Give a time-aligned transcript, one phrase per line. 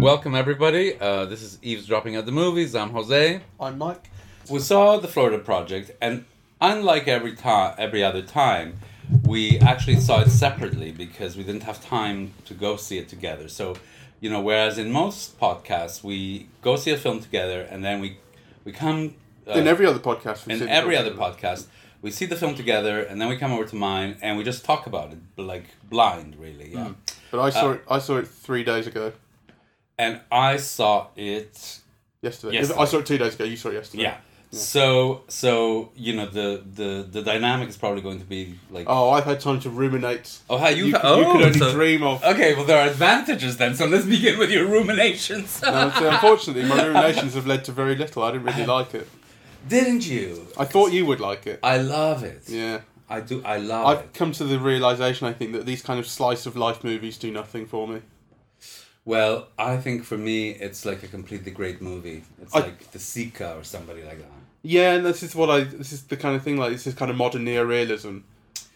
[0.00, 0.98] Welcome, everybody.
[0.98, 2.74] Uh, this is Eavesdropping at the Movies.
[2.74, 3.42] I'm Jose.
[3.60, 4.08] I'm Mike.
[4.48, 6.24] We saw the Florida Project, and
[6.62, 8.78] unlike every time, every other time,
[9.24, 13.48] we actually saw it separately because we didn't have time to go see it together.
[13.48, 13.76] So,
[14.20, 18.16] you know, whereas in most podcasts we go see a film together and then we
[18.64, 19.16] we come
[19.46, 21.66] uh, in every other podcast, in every other podcast
[22.02, 24.64] we see the film together and then we come over to mine and we just
[24.64, 26.72] talk about it like blind, really.
[26.72, 26.90] Yeah.
[27.30, 27.84] But I Uh, saw it.
[27.90, 29.12] I saw it three days ago.
[29.98, 31.80] And I saw it
[32.22, 32.54] Yesterday.
[32.56, 32.80] Yesterday.
[32.80, 33.44] I saw it two days ago.
[33.44, 34.02] You saw it yesterday.
[34.04, 34.16] Yeah.
[34.50, 39.08] So so you know the the the dynamic is probably going to be like oh,
[39.08, 40.38] Oh, I've had time to ruminate.
[40.48, 42.24] Oh how you You, ha- could, you oh, could only so- dream of.
[42.24, 43.74] Okay, well there are advantages then.
[43.74, 45.62] So let's begin with your ruminations.
[45.62, 48.22] Uh, so unfortunately, my ruminations have led to very little.
[48.22, 49.06] I didn't really like it.
[49.66, 50.46] Didn't you?
[50.58, 51.60] I thought you would like it.
[51.62, 52.42] I love it.
[52.48, 52.80] Yeah.
[53.10, 53.42] I do.
[53.44, 54.14] I love I've it.
[54.14, 57.30] come to the realization, I think, that these kind of slice of life movies do
[57.30, 58.02] nothing for me.
[59.04, 62.22] Well, I think for me it's like a completely great movie.
[62.42, 64.26] It's I- like The Seeker or somebody like that.
[64.62, 65.60] Yeah, and this is what I.
[65.64, 68.22] This is the kind of thing like this is kind of modern neorealism,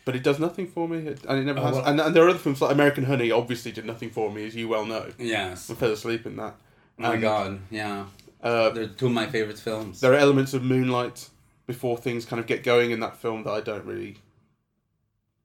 [0.06, 1.74] but it does nothing for me, it, and it never Oh, has.
[1.74, 4.46] well- and, and there are other films like American Honey, obviously did nothing for me,
[4.46, 5.10] as you well know.
[5.18, 5.68] Yes.
[5.70, 6.54] I fell asleep in that.
[6.98, 7.60] Oh my And, god.
[7.70, 8.04] Yeah.
[8.42, 10.00] Uh, They're two of my favorite films.
[10.00, 11.28] there are elements of Moonlight
[11.66, 14.16] before things kind of get going in that film that I don't really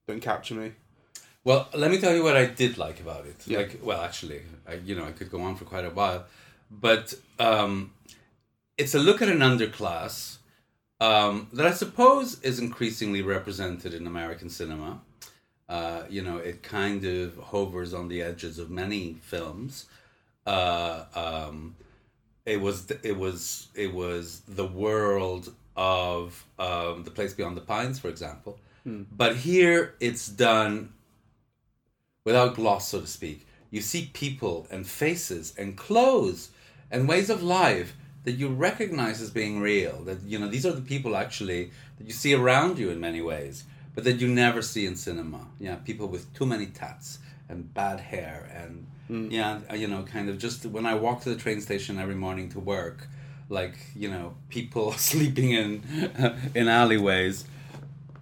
[0.08, 0.72] don't capture me.
[1.44, 3.36] Well, let me tell you what I did like about it.
[3.46, 3.60] Yeah.
[3.60, 6.26] Like, well, actually, I, you know, I could go on for quite a while,
[6.70, 7.92] but um,
[8.78, 10.38] it's a look at an underclass
[11.00, 15.02] um, that I suppose is increasingly represented in American cinema.
[15.70, 19.86] Uh, you know, it kind of hovers on the edges of many films.
[20.46, 21.76] Uh, um,
[22.48, 28.00] it was it was it was the world of um, the place beyond the pines,
[28.00, 28.58] for example.
[29.12, 30.94] But here it's done
[32.24, 33.46] without gloss, so to speak.
[33.70, 36.52] You see people and faces and clothes
[36.90, 40.04] and ways of life that you recognize as being real.
[40.06, 43.22] That you know these are the people actually that you see around you in many
[43.22, 45.48] ways, but that you never see in cinema.
[45.60, 47.20] Yeah, people with too many tats
[47.50, 51.36] and bad hair and yeah, you know, kind of just when I walk to the
[51.36, 53.08] train station every morning to work,
[53.50, 55.84] like you know, people sleeping in
[56.56, 57.46] in alleyways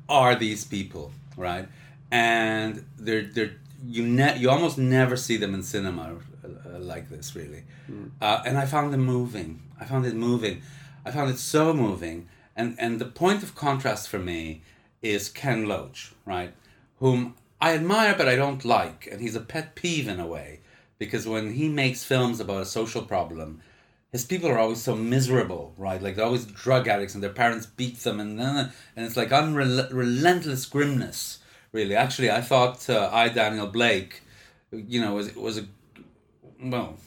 [0.07, 1.68] are these people, right?
[2.12, 7.35] And they're they're you ne- you almost never see them in cinema uh, like this,
[7.35, 7.63] really.
[8.22, 9.62] Uh, and I found them moving.
[9.79, 10.62] I found it moving.
[11.06, 12.28] I found it so moving.
[12.56, 14.62] And and the point of contrast for me
[15.02, 16.53] is Ken Loach, right?
[17.00, 20.59] Whom I admire but I don't like, and he's a pet peeve in a way
[20.98, 23.62] because when he makes films about a social problem,
[24.12, 26.02] his people are always so miserable, right?
[26.02, 30.66] Like they're always drug addicts and their parents beat them, and and it's like unrelentless
[30.66, 31.40] grimness.
[31.72, 34.22] Really, actually, I thought uh, I Daniel Blake,
[34.72, 35.66] you know, was was a
[36.62, 36.98] well,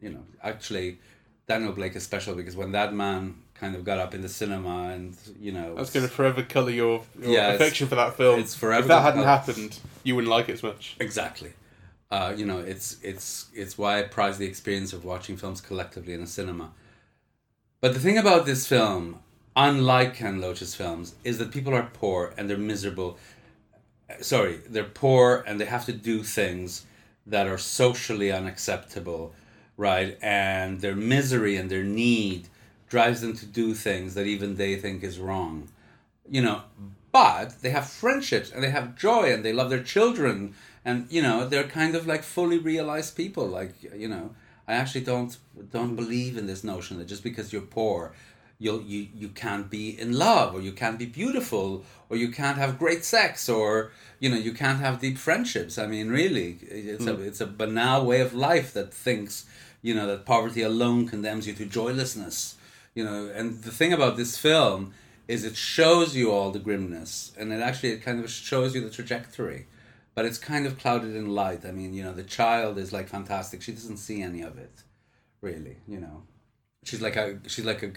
[0.00, 0.98] you know, actually,
[1.46, 4.88] Daniel Blake is special because when that man kind of got up in the cinema
[4.90, 8.40] and you know, That's going to forever colour your, your Yeah, affection for that film.
[8.40, 10.96] it's forever If that hadn't happened, you wouldn't like it as much.
[11.00, 11.52] Exactly.
[12.10, 16.14] Uh, you know, it's it's it's why I prize the experience of watching films collectively
[16.14, 16.72] in a cinema.
[17.80, 19.20] But the thing about this film,
[19.54, 23.18] unlike Ken Loach's films, is that people are poor and they're miserable.
[24.20, 26.86] Sorry, they're poor and they have to do things
[27.26, 29.34] that are socially unacceptable,
[29.76, 30.16] right?
[30.22, 32.48] And their misery and their need
[32.88, 35.68] drives them to do things that even they think is wrong
[36.30, 36.62] you know
[37.10, 41.22] but they have friendships and they have joy and they love their children and you
[41.22, 43.46] know they're kind of like fully realized people.
[43.46, 44.34] Like you know
[44.66, 45.38] i actually don't
[45.72, 48.12] don't believe in this notion that just because you're poor
[48.58, 52.58] you'll you you can't be in love or you can't be beautiful or you can't
[52.58, 55.78] have great sex or you know you can't have deep friendships.
[55.78, 57.22] I mean really it's a hmm.
[57.22, 59.46] it's a banal way of life that thinks
[59.80, 62.56] you know that poverty alone condemns you to joylessness.
[62.94, 64.92] You know and the thing about this film
[65.28, 68.80] is it shows you all the grimness and it actually it kind of shows you
[68.80, 69.66] the trajectory
[70.18, 71.64] but it's kind of clouded in light.
[71.64, 73.62] I mean you know the child is like fantastic.
[73.62, 74.82] She doesn't see any of it
[75.40, 76.24] really you know.
[76.82, 77.92] She's like a she's like a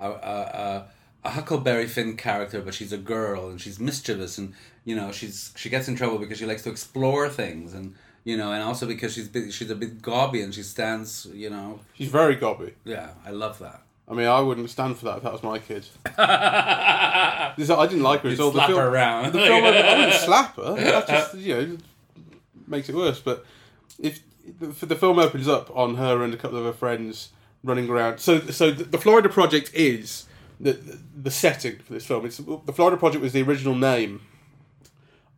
[0.00, 0.88] a, a,
[1.24, 4.54] a, huckleberry finn character but she's a girl and she's mischievous and
[4.86, 7.94] you know she's she gets in trouble because she likes to explore things and
[8.24, 11.50] you know and also because she's bit, she's a bit gobby and she stands you
[11.50, 11.80] know.
[11.92, 12.72] She's very gobby.
[12.86, 15.58] yeah i love that I mean, I wouldn't stand for that if that was my
[15.58, 15.86] kid.
[17.56, 18.50] This- I didn't like her at all.
[18.50, 19.32] The slap film, her around.
[19.32, 20.74] The film, I wouldn't slap her.
[20.76, 21.78] That just you know
[22.66, 23.20] makes it worse.
[23.20, 23.44] But
[23.98, 24.20] if
[24.58, 27.30] the, the film opens up on her and a couple of her friends
[27.64, 30.26] running around, so so the, the Florida Project is
[30.60, 30.78] the
[31.20, 32.24] the setting for this film.
[32.26, 34.22] It's the Florida Project was the original name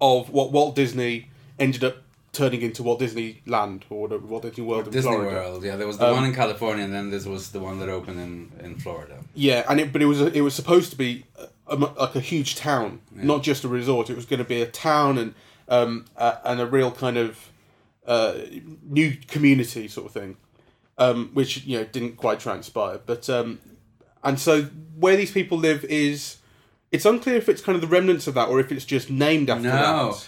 [0.01, 1.97] of what Walt Disney ended up
[2.33, 5.31] turning into Walt Disney Land or whatever, Walt Disney World in Disney Florida.
[5.37, 5.65] World.
[5.65, 8.21] Yeah, there was the one in California, and then this was the one that opened
[8.21, 9.19] in, in Florida.
[9.35, 12.21] Yeah, and it, but it was it was supposed to be a, a- like a
[12.21, 14.11] huge town, not just a resort.
[14.11, 15.35] It was going to be a town and
[15.69, 17.51] um uh, and a real kind of
[18.07, 18.35] uh,
[18.83, 20.37] new community sort of thing,
[20.99, 22.99] um, which you know didn't quite transpire.
[23.05, 23.59] But um,
[24.23, 24.63] and so
[24.99, 26.37] where these people live is
[26.93, 29.49] it's unclear if it's kind of the remnants of that or if it's just named
[29.51, 29.71] after No,
[30.13, 30.27] that.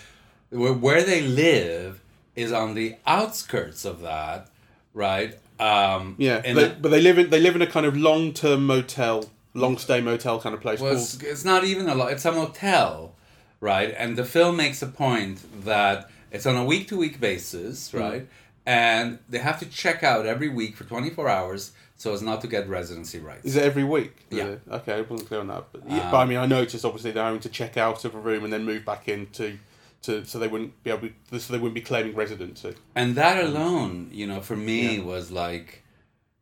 [0.53, 2.01] Where, where they live
[2.37, 4.49] is on the outskirts of that,
[4.95, 5.39] right?
[5.61, 8.67] Um, Yeah, they, but they live in they live in a kind of long term
[8.67, 12.13] motel, long stay motel kind of place Well, it's, it's not even a lot.
[12.13, 13.15] It's a motel,
[13.61, 13.95] right?
[13.97, 18.01] And the film makes a point that it's on a week to week basis, Mm.
[18.01, 18.27] right?
[18.65, 22.47] And they have to check out every week for 24 hours so as not to
[22.49, 23.45] get residency rights.
[23.45, 24.15] Is it every week?
[24.31, 24.55] Yeah.
[24.71, 25.65] Okay, I wasn't clear on that.
[25.73, 28.19] But, yeah, but I mean, I noticed obviously they're having to check out of a
[28.19, 29.59] room and then move back into,
[30.03, 32.75] to so they wouldn't be able, to, so they wouldn't be claiming residency.
[32.95, 35.83] And that alone, you know, for me was like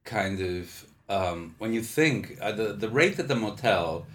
[0.05, 4.07] kind of um, when you think uh, the the rate at the motel,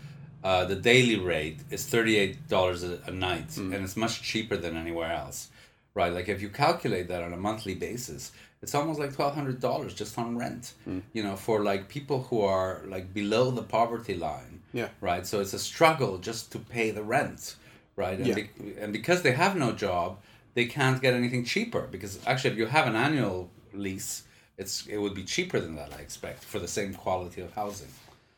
[0.43, 4.75] uh, the daily rate is thirty eight dollars a night, and it's much cheaper than
[4.77, 5.49] anywhere else,
[5.93, 6.13] right?
[6.13, 8.31] Like if you calculate that on a monthly basis,
[8.61, 10.73] it's almost like twelve hundred dollars just on rent,
[11.13, 14.89] you know, for like people who are like below the poverty line, Yeah.
[15.01, 15.25] right?
[15.27, 17.55] So it's a struggle just to pay the rent,
[17.95, 18.17] right?
[18.17, 18.35] And, Yeah.
[18.35, 18.49] be-
[18.79, 20.17] and because they have no job,
[20.53, 21.81] they can't get anything cheaper.
[21.91, 24.23] Because actually, if you have an annual lease,
[24.57, 25.91] it's it would be cheaper than that.
[25.97, 27.89] I expect for the same quality of housing.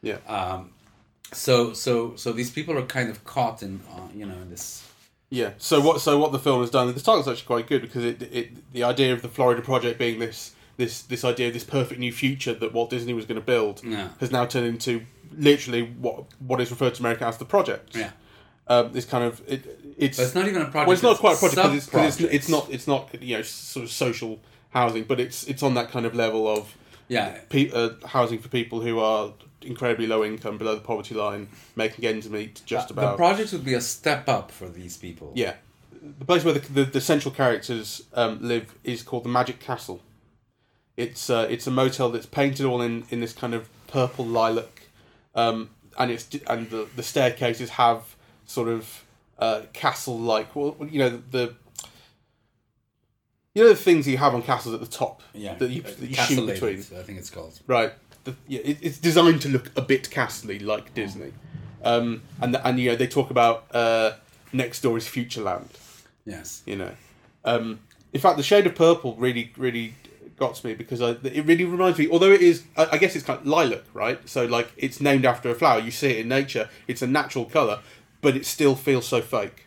[0.02, 0.18] Yeah.
[0.28, 0.72] Um,
[1.34, 4.84] So so so these people are kind of caught in uh, you know in this.
[5.30, 5.52] Yeah.
[5.58, 6.00] So what?
[6.02, 6.88] So what the film has done?
[6.94, 10.20] The title's actually quite good because it, it the idea of the Florida project being
[10.20, 13.46] this this this idea of this perfect new future that Walt Disney was going to
[13.46, 14.10] build Yeah.
[14.22, 15.02] has now turned into
[15.38, 17.96] literally what what is referred to America as the project.
[17.96, 18.12] Yeah.
[18.70, 19.64] Um, this kind of it,
[19.98, 20.88] it's But it's not even a project.
[20.88, 23.42] well, it's not quite a project because it's, it's, it's not it's not you know
[23.44, 24.40] sort of social
[24.72, 26.76] housing, but it's it's on that kind of level of
[27.08, 27.38] Yeah.
[27.50, 29.32] pe- uh, housing for people who are
[29.62, 33.12] incredibly low income, below the poverty line, making ends meet, just about.
[33.12, 35.32] The project would be a step up for these people.
[35.34, 35.54] yeah,
[36.20, 40.02] the place where the the, the central characters um, live is called the Magic Castle.
[40.98, 44.88] It's uh, it's a motel that's painted all in, in this kind of purple lilac,
[45.36, 48.16] um, and it's and the, the staircases have
[48.48, 49.04] sort of
[49.38, 51.54] uh, castle like well you know the.
[53.54, 55.56] You know the things you have on castles at the top Yeah.
[55.56, 56.78] that you, that you shoot between.
[56.78, 57.60] I think it's called.
[57.66, 57.92] Right.
[58.24, 61.34] The, yeah, it, it's designed to look a bit castly like Disney,
[61.84, 64.12] um, and and you know they talk about uh,
[64.54, 65.70] next door is Futureland.
[66.26, 66.62] Yes.
[66.68, 66.92] You know,
[67.46, 67.80] um,
[68.14, 69.96] in fact, the shade of purple really really
[70.38, 72.08] got to me because I, it really reminds me.
[72.12, 74.20] Although it is, I, I guess it's kind of lilac, right?
[74.30, 75.80] So like it's named after a flower.
[75.80, 76.70] You see it in nature.
[76.88, 77.80] It's a natural color,
[78.22, 79.66] but it still feels so fake.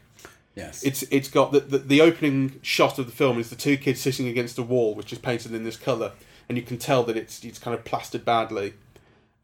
[0.54, 0.82] Yes.
[0.82, 4.00] It's it's got the, the the opening shot of the film is the two kids
[4.00, 6.12] sitting against a wall which is painted in this color,
[6.48, 8.74] and you can tell that it's it's kind of plastered badly,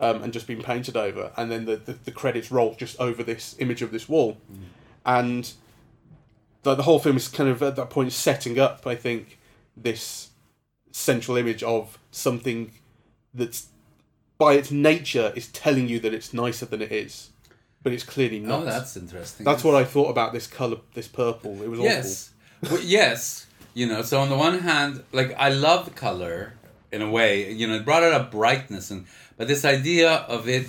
[0.01, 3.23] um, and just been painted over, and then the, the, the credits roll just over
[3.23, 4.37] this image of this wall,
[5.05, 5.53] and
[6.65, 9.39] the the whole film is kind of at that point setting up I think
[9.77, 10.31] this
[10.91, 12.73] central image of something
[13.33, 13.69] that's
[14.39, 17.31] by its nature is telling you that it's nicer than it is,
[17.83, 18.63] but it's clearly not.
[18.63, 19.45] oh, that's interesting.
[19.45, 21.63] That's what I thought about this color, this purple.
[21.63, 22.31] It was Yes.
[22.63, 23.47] well, yes.
[23.75, 26.55] You know, so on the one hand, like I love the color
[26.91, 27.53] in a way.
[27.53, 29.07] You know, it brought out a brightness, and
[29.37, 30.67] but this idea of it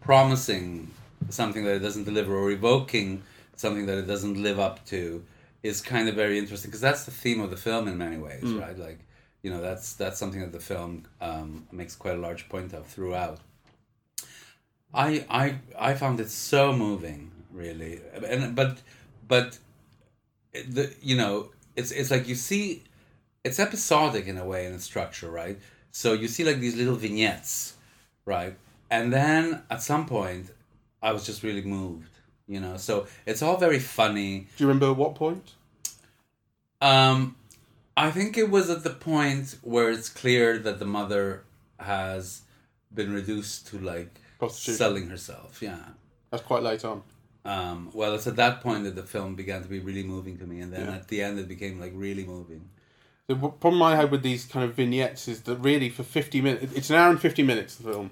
[0.00, 0.90] promising
[1.30, 3.22] something that it doesn't deliver or evoking
[3.56, 5.22] something that it doesn't live up to
[5.62, 8.42] is kind of very interesting because that's the theme of the film in many ways,
[8.44, 8.78] right?
[8.78, 9.00] Like,
[9.42, 12.86] you know, that's that's something that the film um, makes quite a large point of
[12.86, 13.38] throughout.
[14.92, 18.78] I I I found it so moving, really, and but
[19.28, 19.58] but
[20.52, 22.82] the you know it's it's like you see
[23.44, 25.58] it's episodic in a way in its structure right?
[25.92, 27.74] So you see like these little vignettes
[28.24, 28.54] right?
[28.90, 30.50] And then at some point
[31.02, 32.10] i was just really moved
[32.48, 32.76] you know?
[32.76, 34.48] So it's all very funny.
[34.56, 35.54] Do you remember what point?
[36.82, 37.36] um
[37.96, 41.44] i think it was at the point where it's clear that the mother
[41.78, 42.42] has
[42.92, 44.76] been reduced to like Prostitution.
[44.78, 45.78] selling herself yeah
[46.30, 47.02] That's quite late on.
[47.44, 50.46] um, well, it's at that point that the film began to be really moving to
[50.46, 50.96] me, and then Yeah.
[51.00, 52.62] at the end it became like really moving.
[53.28, 56.72] The problem I had with these kind of vignettes is that really for fifty minutes,
[56.78, 58.10] it's an hour and fifty minutes the film,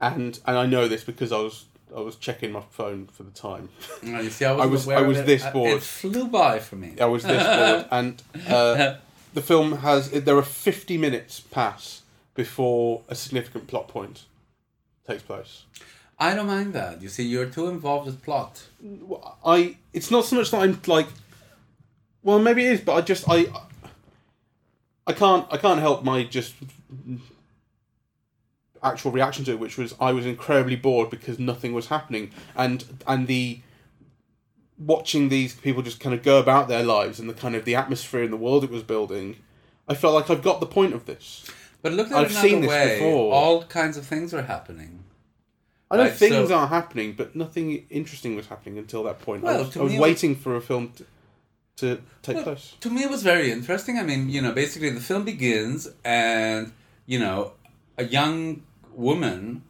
[0.00, 1.64] and and I know this because I was
[1.94, 3.68] I was checking my phone for the time.
[4.04, 5.72] Oh, you see, I was, I was- I was this I- bored.
[5.78, 6.90] It flew by for me.
[7.00, 8.94] I was this bored, and uh,
[9.34, 12.02] the film has there are fifty minutes pass
[12.34, 14.24] before a significant plot point
[15.12, 15.64] takes place.
[16.18, 17.02] I don't mind that.
[17.02, 18.62] You see, you're too involved with plot.
[19.44, 21.08] I it's not so much that I'm like
[22.22, 23.46] Well, maybe it is, but I just I
[25.06, 26.54] I can't I can't help my just
[28.82, 32.84] actual reaction to it, which was I was incredibly bored because nothing was happening, and
[33.06, 33.60] and the
[34.78, 37.74] watching these people just kind of go about their lives and the kind of the
[37.74, 39.36] atmosphere in the world it was building.
[39.88, 41.48] I felt like I've got the point of this.
[41.82, 42.98] But look at I've it another seen this way.
[42.98, 43.32] before.
[43.34, 45.04] All kinds of things were happening.
[45.90, 49.44] I know Right, things so- are happening, but nothing interesting was happening until that point.
[49.44, 51.04] I Well, was, to I was me it waiting for a film to,
[51.76, 52.74] to take Well, place.
[52.80, 53.98] To me, it was very interesting.
[53.98, 56.72] I mean, you know, basically the film begins, and
[57.04, 57.52] you know,
[57.98, 58.62] a young
[58.94, 59.62] woman,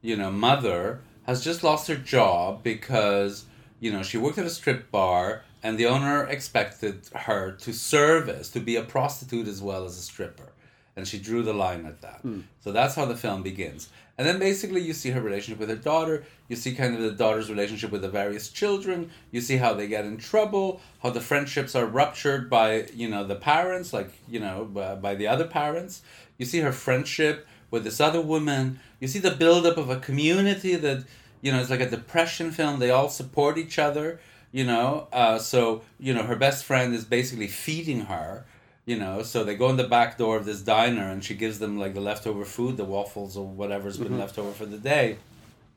[0.00, 3.44] you know, mother has just lost her job because
[3.80, 8.48] you know she worked at a strip bar, and the owner expected her to service
[8.50, 10.52] to be a prostitute as well as a stripper,
[10.96, 12.20] and she drew the line at that.
[12.60, 13.90] So that's how the film begins.
[14.18, 17.10] And then basically you see her relationship with her daughter, you see kind of the
[17.10, 21.20] daughter's relationship with the various children, you see how they get in trouble, how the
[21.20, 25.46] friendships are ruptured by, you know, the parents, like, you know, by, by the other
[25.46, 26.00] parents.
[26.38, 28.80] You see her friendship with this other woman.
[29.00, 31.04] You see the buildup of a community that,
[31.42, 32.78] you know, it's like a depression film.
[32.78, 34.18] They all support each other,
[34.50, 35.08] you know.
[35.12, 38.46] Uh, so, you know, her best friend is basically feeding her
[38.86, 41.58] you know so they go in the back door of this diner and she gives
[41.58, 45.18] them like the leftover food the waffles or whatever's been left over for the day.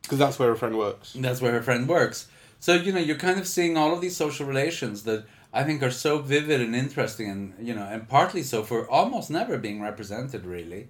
[0.04, 1.14] Because that's where her friend works.
[1.20, 2.28] that's where her friend works.
[2.60, 5.82] So you know you're kind of seeing all of these social relations that i think
[5.82, 9.82] are so vivid and interesting and you know and partly so for almost never being
[9.82, 10.90] represented really.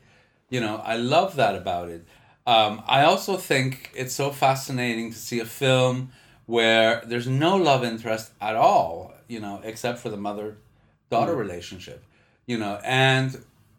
[0.50, 2.06] You know i love that about it.
[2.46, 6.12] Um, i also think it's so fascinating to see a film
[6.48, 10.58] where there's no love interest at all you know except for the mother
[11.10, 12.04] daughter relationship
[12.50, 13.30] you know and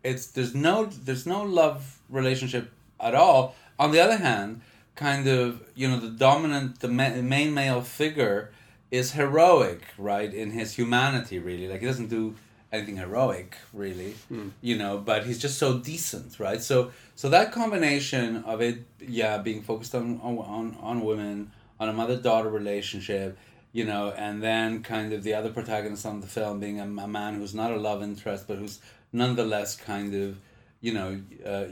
[0.05, 3.57] it's there's no there's no love relationship at all.
[3.79, 4.61] On the other hand
[4.95, 8.53] kind of you know the dominant the ma- main male figure
[8.91, 11.67] is heroic right in his humanity really.
[11.67, 12.37] Like he doesn't do
[12.73, 14.51] anything heroic really hmm.
[14.61, 16.63] you know but he's just so decent right?
[16.63, 21.51] So so that combination of it yeah being focused on on, on women
[21.81, 23.37] on a mother daughter relationship
[23.73, 27.09] you know and then kind of the other protagonist on the film being a, a
[27.09, 28.81] man who's not a love interest but who's
[29.13, 30.37] nonetheless kind of
[30.81, 31.65] you know uh,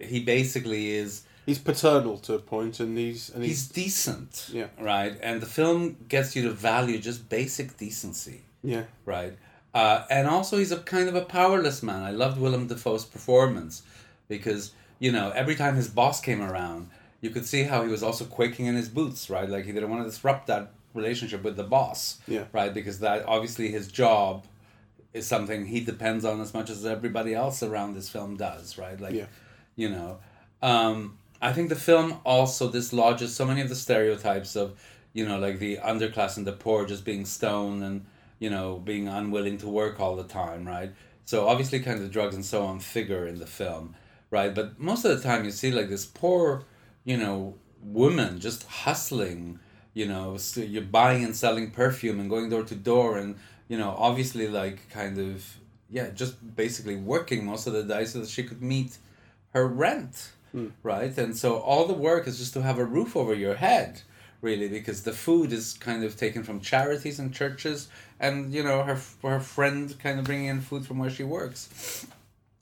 [0.00, 4.66] he basically is He's paternal to a point, and he's and he's he's, decent Yeah.
[4.78, 8.84] right and the film gets you to value just basic decency yeah.
[9.04, 9.34] right?
[9.74, 12.02] Uh, and also, he's a kind of a powerless man.
[12.02, 13.82] I loved Willem Dafoe's performance
[14.28, 16.88] because you know every time his boss came around,
[17.20, 19.48] you could see how he was also quaking in his boots, right?
[19.48, 22.44] Like he didn't want to disrupt that relationship with the boss, Yeah.
[22.52, 22.72] right?
[22.72, 24.44] Because that obviously his job
[25.14, 29.00] is something he depends on as much as everybody else around this film does, right?
[29.00, 29.26] Like, Yeah.
[29.76, 30.18] you know,
[30.62, 34.78] um, I think the film also dislodges so many of the stereotypes of,
[35.12, 38.04] you know, like the underclass and the poor just being stoned and,
[38.38, 40.92] you know, being unwilling to work all the time, right?
[41.24, 43.94] So obviously, kind of drugs and so on figure in the film,
[44.30, 44.54] right?
[44.54, 46.64] But most of the time, you see like this poor,
[47.04, 49.58] you know, woman just hustling,
[49.98, 53.34] you know, so you're buying and selling perfume and going door to door and,
[53.66, 55.44] you know, obviously like kind of,
[55.90, 58.98] yeah, just basically working most of the day so that she could meet
[59.54, 60.68] her rent, hmm.
[60.84, 61.16] right?
[61.18, 64.02] And so all the work is just to have a roof over your head,
[64.40, 67.88] really, because the food is kind of taken from charities and churches,
[68.20, 72.06] and you know her her friend kind of bringing in food from where she works.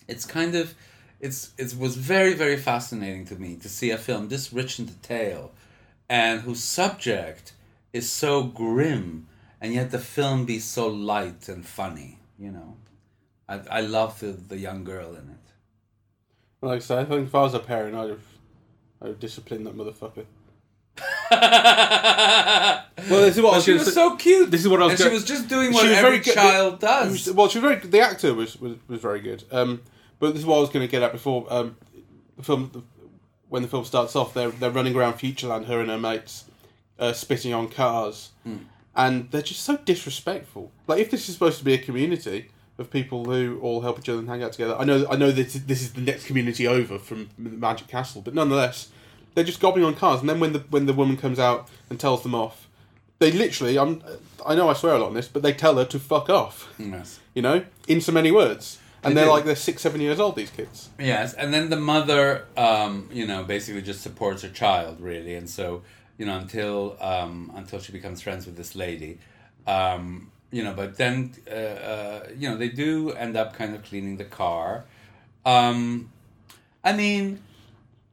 [0.08, 0.74] It's kind of,
[1.20, 4.86] it's it was very very fascinating to me to see a film this rich in
[4.86, 5.52] detail,
[6.08, 7.52] and whose subject
[7.92, 9.26] is so grim,
[9.60, 12.18] and yet the film be so light and funny.
[12.38, 12.76] You know,
[13.48, 15.46] I I love the the young girl in it.
[16.62, 18.20] Like I say, I think if I was a parent, I'd have,
[19.02, 20.24] I'd have disciplined that motherfucker.
[21.30, 24.50] well, this is what I but was she gonna was say- so cute.
[24.50, 26.10] This is what I was And she gonna- was just doing She what was every
[26.10, 27.12] very good- child He does.
[27.26, 27.86] was- well, she was very.
[27.88, 29.44] The actor was was, was very good.
[29.52, 29.82] Um,
[30.18, 31.46] but this is what I was going to get at before.
[31.50, 31.76] Um,
[32.38, 32.86] the film,
[33.48, 36.44] when the film starts off, they're they're running around Futureland, her and her mates,
[36.98, 38.30] uh, spitting on cars,
[38.94, 40.70] and they're just so disrespectful.
[40.86, 44.08] Like if this is supposed to be a community of people who all help each
[44.08, 46.66] other and hang out together, I know I know that this is the next community
[46.66, 48.88] over from Magic Castle, but nonetheless,
[49.34, 50.20] they're just gobbling on cars.
[50.20, 52.66] And then when the when the woman comes out and tells them off,
[53.18, 54.02] they literally, I'm,
[54.44, 56.72] I know I swear a lot on this, but they tell her to fuck off.
[56.78, 57.20] yes.
[57.34, 60.36] You know, in so many words, and They are like they're six, seven years old.
[60.36, 60.90] These kids.
[60.98, 65.48] Yes, and then the mother, um, you know, basically just supports her child really, and
[65.48, 65.82] so
[66.18, 69.18] you know until um, until she becomes friends with this lady,
[69.66, 73.82] um, you know, but then uh, uh, you know they do end up kind of
[73.82, 74.84] cleaning the car.
[75.44, 76.10] Um,
[76.82, 77.40] I mean,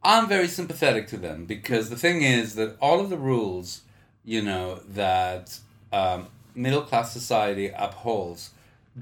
[0.04, 3.82] I'm very sympathetic to them because the thing is that all of the rules,
[4.26, 5.60] you know, that
[5.92, 8.52] um, middle class society upholds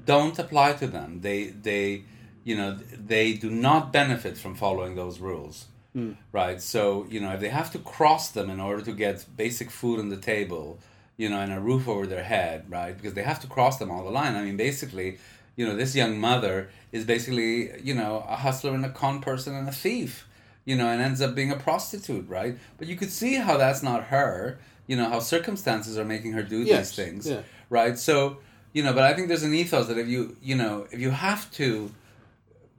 [0.04, 1.20] don't apply to them.
[1.20, 2.04] They they
[2.44, 2.78] you know
[3.14, 5.66] they do not benefit from following those rules.
[5.92, 6.12] Hmm.
[6.32, 6.60] Right.
[6.62, 10.00] So, you know, if they have to cross them in order to get basic food
[10.00, 10.78] on the table,
[11.18, 12.96] you know, and a roof over their head, right?
[12.96, 14.34] Because they have to cross them all the line.
[14.34, 15.18] I mean, basically,
[15.54, 19.54] you know, this young mother is basically, you know, a hustler and a con person
[19.54, 20.26] and a thief,
[20.64, 22.56] you know, and ends up being a prostitute, right?
[22.78, 26.42] But you could see how that's not her, you know, how circumstances are making her
[26.42, 27.42] do Yes, these things, yeah.
[27.68, 27.98] right?
[27.98, 28.38] So,
[28.72, 31.10] you know, but I think there's an ethos that if you, you know, if you
[31.10, 31.90] have to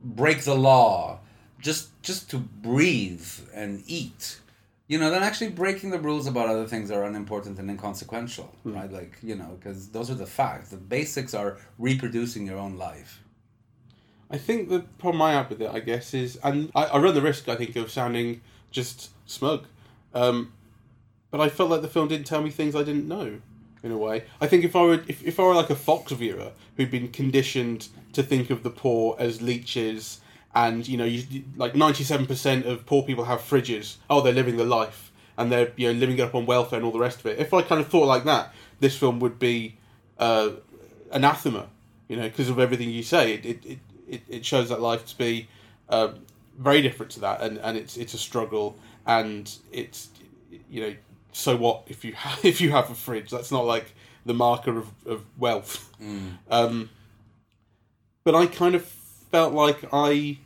[0.03, 1.19] break the law
[1.59, 4.41] just just to breathe and eat
[4.87, 8.91] you know then actually breaking the rules about other things are unimportant and inconsequential right?
[8.91, 10.69] Like you know because those are the facts.
[10.69, 13.23] The basics are reproducing your own life.
[14.29, 17.13] I think the problem I have with it, I guess, is, and I, I run
[17.13, 19.67] the risk, I think, of sounding just smug,
[20.15, 20.53] um,
[21.29, 23.41] but I felt like the film didn't tell me things I didn't know,
[23.83, 24.23] in a way.
[24.41, 27.09] I think if I were, if, if I were like a Fox viewer who'd been
[27.09, 30.21] conditioned to think of the poor as leeches,
[30.55, 33.97] and you know, you, like ninety-seven percent of poor people have fridges.
[34.09, 36.91] Oh, they're living the life, and they're you know living up on welfare and all
[36.91, 37.39] the rest of it.
[37.39, 39.77] If I kind of thought like that, this film would be
[40.17, 40.51] uh,
[41.11, 41.67] anathema,
[42.07, 43.33] you know, because of everything you say.
[43.33, 45.47] It, it, it, it, shows that life to be
[45.89, 46.19] um,
[46.57, 50.09] very different to that, and, and it's it's a struggle, and it's
[50.69, 50.95] you know,
[51.33, 53.29] so what if you have, if you have a fridge?
[53.29, 53.93] That's not like
[54.25, 55.89] the marker of, of wealth.
[56.49, 56.89] Um,
[58.23, 60.37] but I kind of felt like I.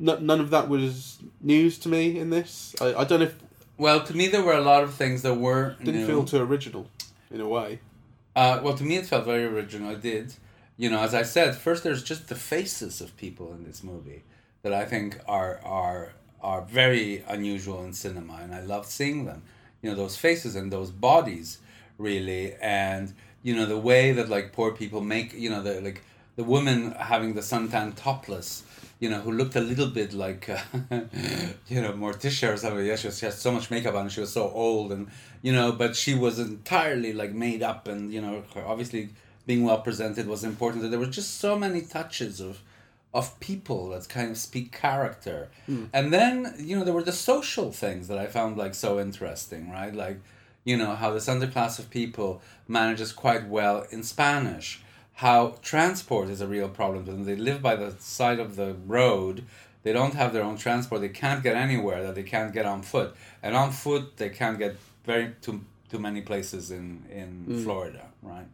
[0.00, 2.74] n- None of that was news to me in this.
[2.80, 3.36] I, I don't know if
[3.78, 6.06] well to me there were a lot of things that were didn't new.
[6.06, 6.88] feel too original,
[7.30, 7.78] in a way.
[8.36, 9.90] Uh, well, to me, it felt very original.
[9.92, 10.34] It did.
[10.76, 14.22] You know, as I said, first there's just the faces of people in this movie
[14.62, 19.42] that I think are are are very unusual in cinema, and I love seeing them.
[19.82, 21.58] You know, those faces and those bodies,
[21.98, 25.32] really, and you know the way that like poor people make.
[25.34, 26.02] You know, the like
[26.36, 28.64] the woman having the suntan topless.
[28.98, 30.60] You know, who looked a little bit like, uh,
[31.68, 32.84] you know, Morticia or something.
[32.84, 35.08] Yeah, she, was, she had so much makeup on, and she was so old, and
[35.40, 39.08] you know, but she was entirely like made up, and you know, obviously
[39.46, 40.88] being well presented was important.
[40.90, 42.60] There were just so many touches of,
[43.12, 45.86] of people that kind of speak character, hmm.
[45.92, 49.70] and then you know there were the social things that I found like so interesting,
[49.70, 49.94] right?
[49.94, 50.20] Like,
[50.64, 54.82] you know, how this underclass of people manages quite well in Spanish
[55.20, 57.24] how transport is a real problem to them.
[57.26, 59.44] They live by the side of the road.
[59.82, 61.02] They don't have their own transport.
[61.02, 63.14] They can't get anywhere that they can't get on foot.
[63.42, 67.62] And on foot, they can't get very too too many places in in hmm.
[67.64, 68.46] Florida, right?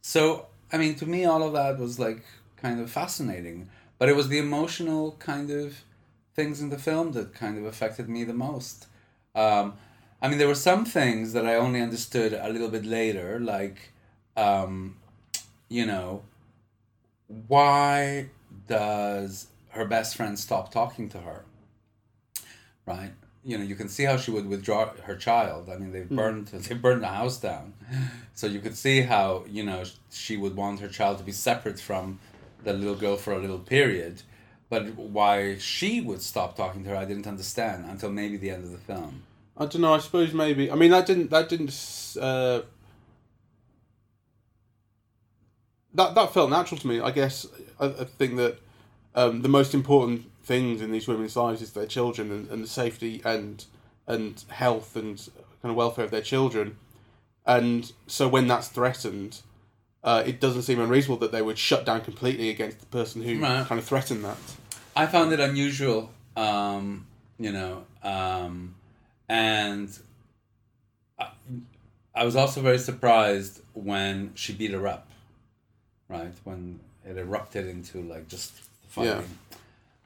[0.00, 2.24] So, I mean, to me, all of that was like
[2.56, 3.68] kind of fascinating.
[4.00, 5.84] But it was the emotional kind of
[6.34, 8.86] things in the film that kind of affected me the most.
[9.34, 9.74] Um,
[10.22, 13.92] I mean, there were some things that I only understood a little bit later, like,
[14.38, 14.96] um,
[15.68, 16.22] you know,
[17.46, 18.30] why
[18.66, 21.44] does her best friend stop talking to her?
[22.86, 23.12] Right?
[23.44, 25.68] You know, you can see how she would withdraw her child.
[25.68, 27.74] I mean, they burned they burned the house down,
[28.34, 31.78] so you could see how you know she would want her child to be separate
[31.78, 32.18] from
[32.64, 34.22] the little girl for a little period.
[34.68, 38.64] But why she would stop talking to her, I didn't understand until maybe the end
[38.64, 39.24] of the film.
[39.56, 39.94] I don't know.
[39.94, 40.70] I suppose maybe.
[40.70, 41.30] I mean, that didn't.
[41.30, 42.16] That didn't.
[42.20, 42.62] Uh,
[45.94, 47.00] that that felt natural to me.
[47.00, 47.46] I guess.
[47.78, 48.58] I, I think that
[49.14, 52.68] um, the most important things in these women's lives is their children and, and the
[52.68, 53.64] safety and
[54.06, 55.18] and health and
[55.62, 56.76] kind of welfare of their children.
[57.44, 59.42] And so when that's threatened,
[60.02, 63.40] uh, it doesn't seem unreasonable that they would shut down completely against the person who
[63.40, 63.66] Right.
[63.66, 64.36] kind of threatened that.
[64.96, 67.06] I found it unusual, um,
[67.38, 68.74] you know, um,
[69.28, 69.88] and
[71.18, 71.28] I,
[72.14, 75.06] I was also very surprised when she beat her up,
[76.08, 76.32] right?
[76.44, 78.52] When it erupted into like just
[78.88, 79.38] fighting.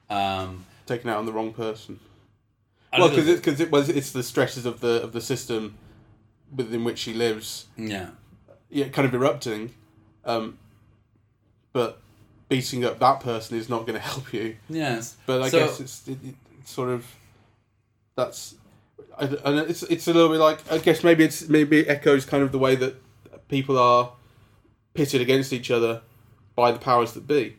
[0.09, 1.99] Um, Taken out on the wrong person.
[2.97, 5.75] Well, because it, cause it was it's the stresses of the of the system
[6.55, 8.09] within which she lives, yeah.
[8.69, 9.73] yeah, kind of erupting.
[10.25, 10.57] Um,
[11.73, 11.99] but
[12.49, 14.55] beating up that person is not going to help you.
[14.69, 15.15] Yes.
[15.25, 16.17] But I So- guess it's it,
[16.59, 17.05] it's sort of
[18.15, 18.55] that's
[19.19, 22.43] and it's it's a little bit like I guess maybe it's maybe it echoes kind
[22.43, 22.95] of the way that
[23.49, 24.11] people are
[24.93, 26.01] pitted against each other
[26.55, 27.55] by the powers that be.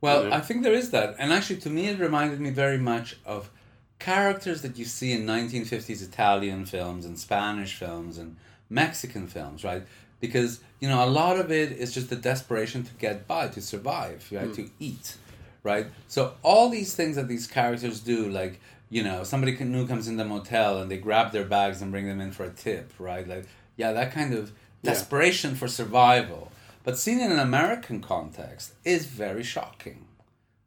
[0.00, 0.36] Well, Yeah.
[0.36, 1.14] I think there is that.
[1.18, 3.50] And actually, to me, it reminded me very much of
[3.98, 8.36] characters that you see in 1950s Italian films and Spanish films and
[8.68, 9.84] Mexican films, right?
[10.22, 13.60] Because, you know, a lot of it is just the desperation to get by, to
[13.60, 14.46] survive, right?
[14.46, 14.52] Hmm.
[14.52, 15.16] To eat,
[15.64, 15.88] right?
[16.06, 20.16] So, all these things that these characters do, like, you know, somebody new comes in
[20.16, 23.26] the motel and they grab their bags and bring them in for a tip, right?
[23.26, 24.52] Like, yeah, that kind of
[24.84, 26.52] desperation for survival.
[26.84, 30.06] But seen in an American context is very shocking,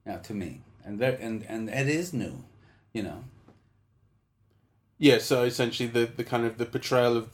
[0.06, 2.44] yeah, to me, and very, and and it is new,
[2.94, 3.24] you know.
[4.98, 7.30] Yeah, so essentially the, the kind of the portrayal of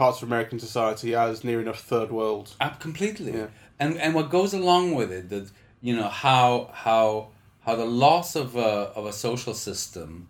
[0.00, 2.46] parts of American society as near enough third world.
[2.58, 3.32] Uh, completely.
[3.32, 3.48] Yeah.
[3.78, 5.46] And and what goes along with it, that
[5.82, 7.28] you know how how
[7.66, 10.28] how the loss of a of a social system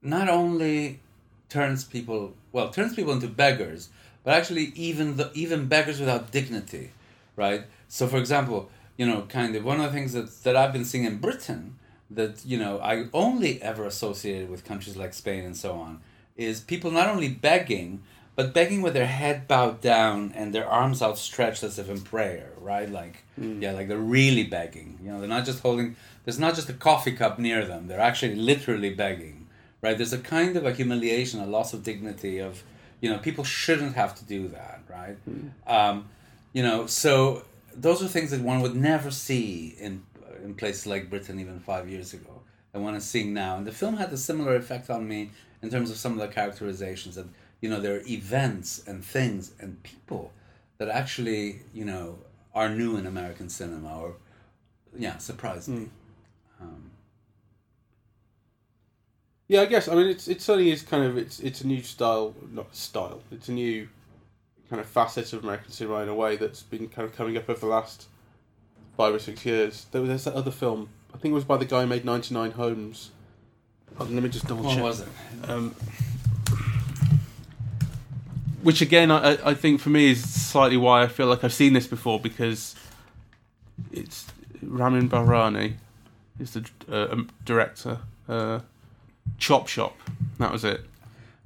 [0.00, 1.00] not only
[1.48, 2.20] turns people
[2.52, 3.88] well turns people into beggars,
[4.22, 6.92] but actually even the even beggars without dignity,
[7.34, 7.62] right?
[7.88, 10.84] So for example, you know, kind of one of the things that that I've been
[10.84, 11.62] seeing in Britain
[12.18, 16.00] that you know I only ever associated with countries like Spain and so on
[16.42, 18.02] is people not only begging
[18.34, 22.50] but begging with their head bowed down and their arms outstretched as if in prayer,
[22.58, 22.90] right?
[22.90, 24.98] Like, yeah, like they're really begging.
[25.02, 25.96] You know, they're not just holding.
[26.24, 27.88] There's not just a coffee cup near them.
[27.88, 29.48] They're actually literally begging,
[29.82, 29.96] right?
[29.96, 32.62] There's a kind of a humiliation, a loss of dignity of,
[33.02, 35.16] you know, people shouldn't have to do that, right?
[35.66, 36.08] Um,
[36.54, 40.04] you know, so those are things that one would never see in
[40.42, 42.40] in places like Britain even five years ago.
[42.72, 45.30] And one is seeing now, and the film had a similar effect on me
[45.62, 47.26] in terms of some of the characterizations that
[47.60, 50.32] you know there are events and things and people
[50.78, 52.18] that actually you know
[52.54, 54.16] are new in American cinema or
[54.96, 55.88] yeah surprised me.
[56.60, 56.90] Um,
[59.52, 59.86] Yeah, I guess.
[59.86, 63.20] I mean, it's it certainly is kind of it's it's a new style, not style.
[63.30, 63.86] It's a new
[64.70, 67.50] kind of facet of American cinema in a way that's been kind of coming up
[67.50, 68.06] over the last
[68.96, 69.86] five or six years.
[69.92, 70.88] There was there's that other film.
[71.12, 73.10] I think it was by the guy who made Ninety Nine Homes.
[73.98, 74.76] Oh, let me just double check.
[74.76, 75.08] what was it?
[75.48, 75.74] Um,
[78.62, 81.72] which again, I, I- think for me is slightly why I feel like I've seen
[81.72, 82.74] this before because
[83.92, 84.26] it's
[84.62, 85.74] Ramin Bahrani
[86.38, 87.98] is the uh, um, director.
[88.28, 88.60] Uh,
[89.38, 89.96] Chop Shop,
[90.38, 90.80] that was it.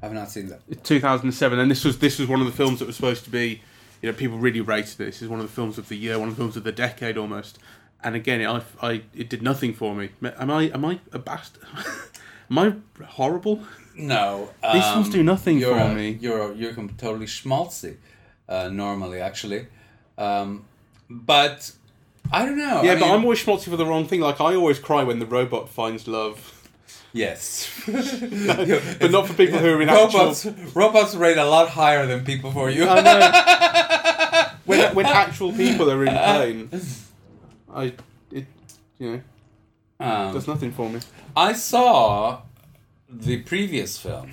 [0.02, 0.84] I've not seen that.
[0.84, 3.62] 2007, and this was this was one of the films that was supposed to be,
[4.02, 5.22] you know, people really rated this.
[5.22, 7.16] Is one of the films of the year, one of the films of the decade
[7.16, 7.58] almost.
[8.04, 10.10] And again, it, I, I it did nothing for me.
[10.22, 11.62] Am I am I a bastard?
[12.50, 13.60] am I horrible?
[13.96, 16.18] No, These um, films do nothing for a- me.
[16.20, 17.96] You're you're totally schmaltzy,
[18.48, 19.66] uh, normally actually,
[20.18, 20.64] um,
[21.08, 21.72] but
[22.30, 22.82] I don't know.
[22.82, 24.20] Yeah, I but mean- I'm always schmaltzy for the wrong thing.
[24.20, 26.52] Like I always cry when the robot finds love,
[27.14, 30.20] Yes, but not for people who are in actual.
[30.20, 30.46] robots.
[30.74, 32.84] Robots rate a lot higher than people for you.
[32.86, 34.48] I know.
[34.66, 36.68] when when actual people are in pain,
[37.74, 37.94] I
[38.30, 38.46] it
[38.98, 39.20] you know
[39.98, 41.00] Um, does nothing for me.
[41.36, 42.40] I saw
[43.08, 44.32] the previous film,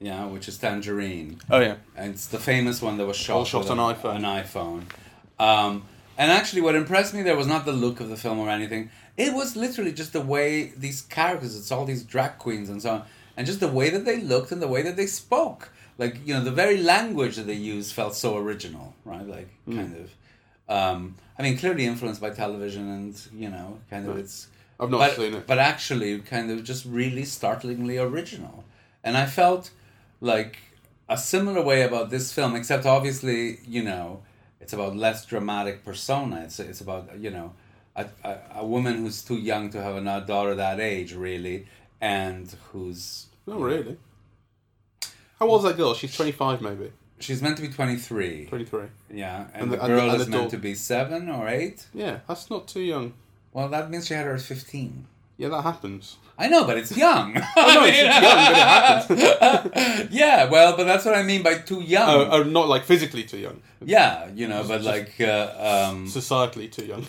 [0.00, 1.38] yeah, which is Tangerine.
[1.50, 1.76] Oh yeah.
[1.96, 4.16] and it's the famous one that was shot, All shot on a- iPhone.
[4.16, 4.82] An iPhone.
[5.38, 5.84] Um,
[6.18, 8.90] and actually, what impressed me there was not the look of the film or anything.
[9.16, 11.56] It was literally just the way these characters.
[11.56, 13.02] It's all these drag queens and so on,
[13.36, 15.70] and just the way that they looked and the way that they spoke.
[15.98, 19.26] Like you know, the very language that they used felt so original, right?
[19.26, 19.76] Like Hmm.
[19.76, 20.10] kind of.
[20.68, 24.98] Um, I mean, clearly influenced by television and you know, kind of it's I've not
[24.98, 25.46] but, seen it.
[25.46, 28.64] But actually, kind of just really startlingly original.
[29.02, 29.70] And I felt
[30.20, 30.58] like
[31.08, 34.22] a similar way about this film, except obviously, you know,
[34.60, 36.42] it's about less dramatic persona.
[36.42, 37.52] It's, it's about, you know,
[37.94, 41.66] a, a, a woman who's too young to have a daughter that age, really,
[42.00, 43.26] and who's.
[43.46, 43.96] Not really.
[45.38, 45.94] How old's that girl?
[45.94, 46.92] She's 25 maybe.
[47.18, 48.46] She's meant to be 23.
[48.46, 48.82] 23.
[49.10, 51.30] Yeah, and, And the, the- and the- girl and is the meant to be 7
[51.30, 51.86] or 8.
[51.94, 53.14] Yeah, that's not too young.
[53.56, 55.06] Well, that means she had her at 15.
[55.38, 56.18] Yeah, that happens.
[56.38, 57.28] I know, but it's young.
[57.56, 58.22] I know, it's young,
[59.08, 60.10] but it happens.
[60.22, 62.08] yeah, well, but that's what I mean by too young.
[62.10, 63.58] Oh, oh, not like physically too young.
[63.82, 67.06] yeah, you know, but like, uh, um, Societally too young.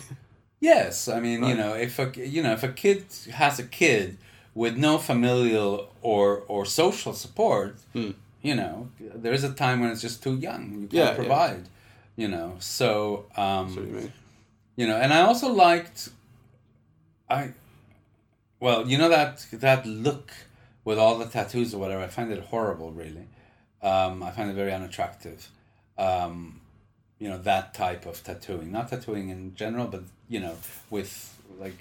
[0.60, 2.06] yes, I mean, you know, if a
[2.36, 3.04] you know if a kid
[3.42, 4.16] has a kid
[4.54, 8.12] with no familial or or social support, Hmm.
[8.48, 8.74] you know,
[9.22, 10.62] there is a time when it's just too young.
[10.72, 11.14] You can't Yeah, yeah.
[11.22, 11.64] provide.
[12.22, 14.12] You know, so um, you
[14.80, 16.08] you know and i also liked
[17.30, 17.50] i
[18.60, 20.32] well you know that that look
[20.84, 23.26] with all the tattoos or whatever i find it horrible really.
[23.80, 25.48] Um, i find it very unattractive.
[25.96, 26.60] Um,
[27.18, 28.72] you know that type of tattooing.
[28.72, 30.56] Not tattooing in general but you know
[30.90, 31.78] with like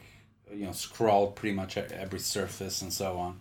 [0.52, 3.40] you know scrawled pretty much every surface and so on.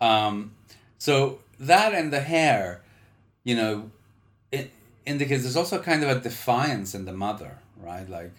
[0.00, 0.52] Um,
[0.98, 2.80] so that and the hair
[3.44, 3.90] you know
[4.50, 4.70] it
[5.04, 8.08] indicates there's also kind of a defiance in the mother right?
[8.08, 8.32] Like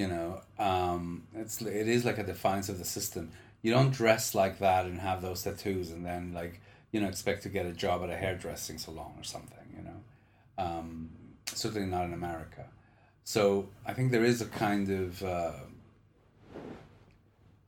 [0.00, 3.30] you know um, it's it is like a defiance of the system.
[3.60, 6.54] You don't dress like that and have those tattoos and then like
[6.90, 10.00] you know expect to get a job at a hairdressing salon or something you know?
[10.64, 11.10] Um,
[11.46, 12.64] certainly not in america.
[13.24, 15.58] So i think there is a kind of uh,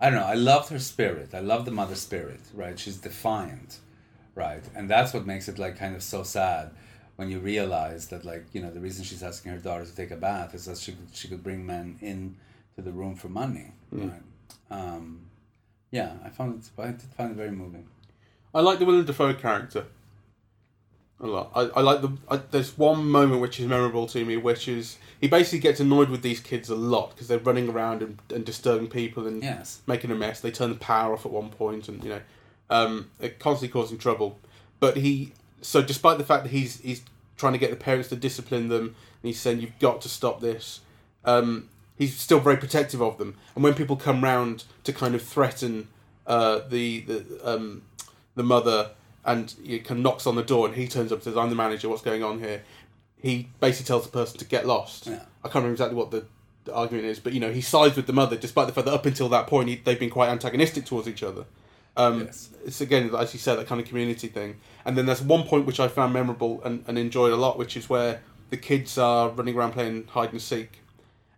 [0.00, 1.28] i don't know i loved her spirit.
[1.34, 2.78] I love the mother spirit right?
[2.78, 3.78] She's defiant
[4.34, 4.64] right?
[4.74, 6.70] And that's what makes it like kind of so sad
[7.22, 10.10] when you realize that like you know the reason she's asking her daughter to take
[10.10, 12.34] a bath is that she could, she could bring men in
[12.74, 13.70] to the room for money.
[13.92, 14.22] Right.
[14.70, 15.26] Um,
[15.92, 16.82] yeah, I found it.
[16.82, 17.86] I did find it very moving.
[18.52, 19.84] I like the Willem Dafoe character
[21.20, 21.52] a lot.
[21.54, 22.10] I, I like the.
[22.28, 26.10] I, there's one moment which is memorable to me, which is he basically gets annoyed
[26.10, 29.80] with these kids a lot because they're running around and, and disturbing people and Yes.
[29.86, 30.40] making a mess.
[30.40, 32.20] They turn the power off at one point, and you know,
[32.70, 34.38] um, they're constantly causing trouble.
[34.80, 37.02] But he, so despite the fact that he's he's
[37.42, 40.40] trying to get the parents to discipline them, and he's saying you've got to stop
[40.40, 40.78] this.
[41.24, 45.22] Um, he's still very protective of them, and when people come round to kind of
[45.22, 45.88] threaten
[46.24, 47.82] uh, the the um,
[48.36, 48.90] the mother,
[49.24, 51.50] and he kind of knocks on the door, and he turns up and says, "I'm
[51.50, 51.88] the manager.
[51.88, 52.62] What's going on here?"
[53.20, 55.08] He basically tells the person to get lost.
[55.08, 55.22] Yeah.
[55.42, 56.24] I can't remember exactly what the,
[56.64, 58.94] the argument is, but you know he sides with the mother, despite the fact that
[58.94, 61.44] up until that point he, they've been quite antagonistic towards each other.
[61.96, 62.48] Um, Yes.
[62.64, 64.60] It's again, as you said, that kind of community thing.
[64.84, 67.76] And then there's one point which I found memorable and, and enjoyed a lot, which
[67.76, 70.80] is where the kids are running around playing hide and seek,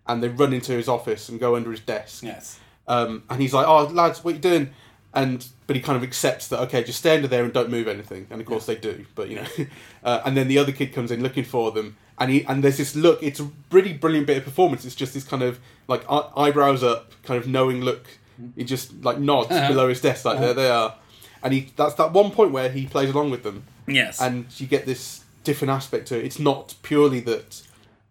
[0.06, 2.22] and they run into his office and go under his desk.
[2.22, 2.58] Yes.
[2.86, 4.70] Um, and he's like, "Oh, lads, what you doing?"
[5.14, 6.60] And but he kind of accepts that.
[6.60, 8.26] Okay, just stand under there and don't move anything.
[8.30, 9.06] And of course they do.
[9.14, 9.46] But you know,
[10.04, 12.76] uh, and then the other kid comes in looking for them, and he and there's
[12.76, 13.22] this look.
[13.22, 14.84] It's a really brilliant bit of performance.
[14.84, 18.18] It's just this kind of like eyebrows up, kind of knowing look.
[18.56, 19.68] He just like nods Uh-huh.
[19.68, 20.94] below his desk, like there they are.
[21.42, 24.20] And he that's that one point where he plays along with them, Yes.
[24.20, 26.24] and you get this different aspect to it.
[26.24, 27.62] It's not purely that.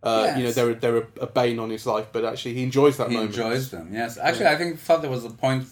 [0.03, 2.97] Uh, You know they're they're a, a bane on his life, but actually he enjoys
[2.97, 3.33] that moment.
[3.33, 3.55] he moment.
[3.55, 3.89] enjoys them.
[3.93, 4.17] Yes.
[4.17, 5.65] Actually, I think thought there was a point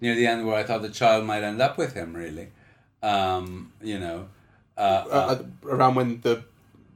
[0.00, 2.12] near the end where I thought the child might end up with him.
[2.14, 2.48] Really.
[3.02, 4.28] Um, you know.
[4.76, 6.42] Uh, uh, uh, around when the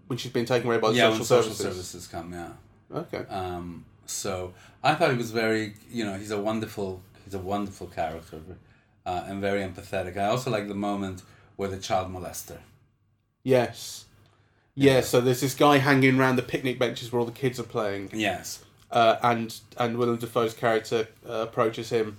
[0.09, 1.89] when she's been taken away by the yeah, social, when social services.
[1.89, 2.33] services come.
[2.33, 2.99] Yeah.
[2.99, 3.25] Okay.
[3.31, 7.87] Um, so I thought he was very, you know, he's a wonderful, he's a wonderful
[7.89, 8.41] character,
[9.07, 10.17] uh, and very empathetic.
[10.17, 11.23] I also like the moment
[11.57, 12.59] where the child molester.
[13.45, 14.07] Yes.
[14.75, 17.65] Yeah, so there's this guy hanging around the picnic benches where all the kids are
[17.65, 18.65] playing, Yes.
[18.91, 22.17] uh, and and Willem Dafoe's character uh, approaches him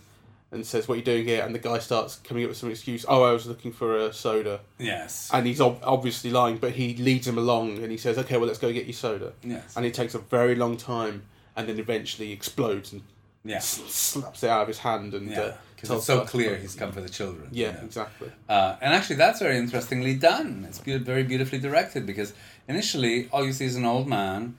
[0.51, 2.69] and says, "What are you doing here?" And the guy starts coming up with some
[2.69, 3.05] excuse.
[3.09, 5.31] Oh, I was looking for a soda, Yes.
[5.33, 8.45] and he's ob- obviously lying, but he leads him along, and he says, "Okay, well,
[8.45, 9.73] let's go get you soda." yes.
[9.75, 11.23] And it takes a very long time,
[11.55, 13.01] and then eventually explodes and
[13.45, 13.57] Yeah.
[13.57, 15.39] s- slaps it out of his hand, and Yeah.
[15.41, 17.49] uh, Because tells it's so clear he's come for the children.
[17.51, 17.79] you Yeah, know.
[17.83, 18.31] exactly.
[18.47, 20.65] Uh, and actually, that's very interestingly done.
[20.67, 22.33] It's be- very beautifully directed because
[22.69, 24.55] initially, all you see is an old man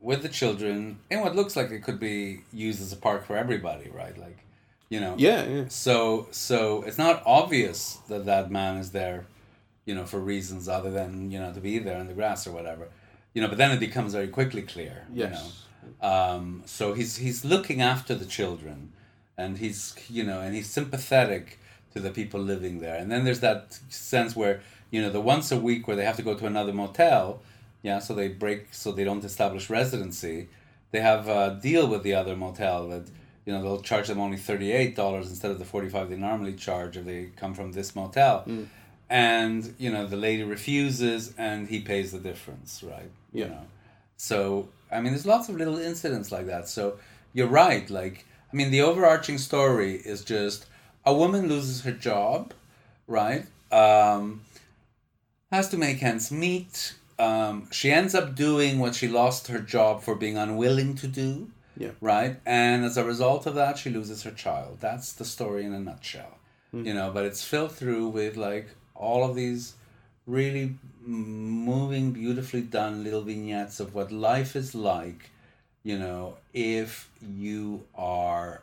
[0.00, 3.36] with the children in what looks like it could be used as a park for
[3.36, 4.16] everybody, right?
[4.16, 4.38] Like,
[4.88, 5.16] you know.
[5.18, 5.64] Yeah, yeah.
[5.68, 9.26] So, so it's not obvious that that man is there,
[9.84, 12.52] you know, for reasons other than you know to be there in the grass or
[12.52, 12.88] whatever,
[13.34, 13.48] you know.
[13.48, 15.32] But then it becomes very quickly clear, you Yes.
[15.34, 15.50] know.
[16.00, 18.92] Um, so he's he's looking after the children,
[19.36, 21.58] and he's you know, and he's sympathetic
[21.92, 22.96] to the people living there.
[22.96, 26.16] And then there's that sense where you know the once a week where they have
[26.16, 27.40] to go to another motel,
[27.82, 27.98] yeah.
[27.98, 30.48] So they break, so they don't establish residency.
[30.90, 33.06] They have a deal with the other motel that
[33.44, 36.16] you know they'll charge them only thirty eight dollars instead of the forty five they
[36.16, 38.44] normally charge if they come from this motel.
[39.10, 43.10] And you know the lady refuses, and he pays the difference, right?
[43.32, 43.44] Yeah.
[43.44, 43.66] You know,
[44.16, 46.68] so I mean, there's lots of little incidents like that.
[46.68, 46.98] So
[47.32, 47.88] you're right.
[47.90, 50.66] Like, I mean, the overarching story is just
[51.04, 52.52] a woman loses her job,
[53.06, 53.46] right?
[53.70, 54.42] Um,
[55.50, 56.94] has to make ends meet.
[57.18, 61.50] Um, she ends up doing what she lost her job for being unwilling to do,
[61.76, 61.90] Yeah.
[62.00, 62.36] right?
[62.46, 64.78] And as a result of that, she loses her child.
[64.80, 66.38] That's the story in a nutshell,
[66.72, 67.10] you know.
[67.12, 69.74] But it's filled through with like all of these
[70.28, 75.30] really moving, beautifully done little vignettes of what life is like,
[75.82, 78.60] you know, if you are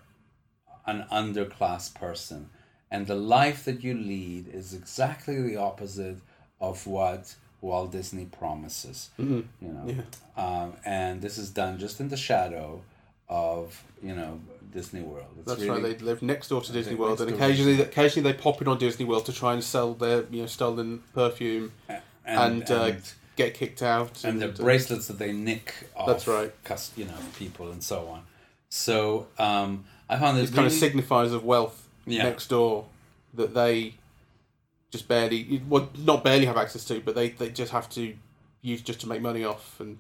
[0.86, 2.50] an underclass person.
[2.92, 6.18] And the life that you lead is exactly the opposite
[6.62, 9.10] of what Walt Disney promises.
[9.60, 9.86] You know,
[10.38, 12.84] um, and this is done just in the shadow
[13.30, 14.40] of you know
[14.74, 15.26] Disney World.
[15.40, 15.98] It's That's really, right.
[16.00, 19.06] They live next door to Disney World, and occasionally, occasionally they pop in on Disney
[19.06, 21.72] World to try and sell their you know stolen perfume
[22.26, 24.24] and, uh, and, get kicked out.
[24.24, 26.54] and the uh, bracelets that they nick off That's right.
[26.64, 28.22] cus- you know people and so on.
[28.70, 32.24] So um, I found this it kind of really- signifies of wealth Yeah.
[32.24, 32.86] next door
[33.34, 33.96] that they
[34.92, 38.16] just barely, well, not barely have access to, but they, they just have to
[38.62, 39.80] use just to make money off.
[39.80, 39.98] And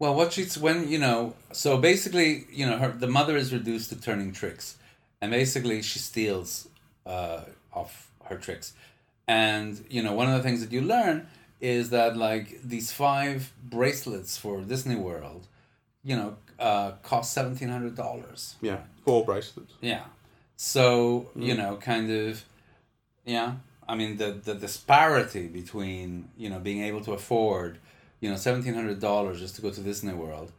[0.00, 3.90] Well, what she's when you know, so basically, you know, her the mother is reduced
[3.90, 4.76] to turning tricks,
[5.20, 6.68] and basically she steals
[7.06, 8.72] uh, off her tricks,
[9.28, 11.28] and you know, one of the things that you learn
[11.60, 15.46] is that like these five bracelets for Disney World,
[16.02, 18.56] you know, uh, cost seventeen hundred dollars.
[18.62, 19.74] yeah, four bracelets.
[19.82, 20.04] Yeah.
[20.62, 22.44] So, you know, kind of,
[23.24, 23.54] yeah.
[23.88, 27.78] I mean, the, the disparity between, you know, being able to afford
[28.20, 30.52] you know, seventeen hundred dollars just to go to Disney World,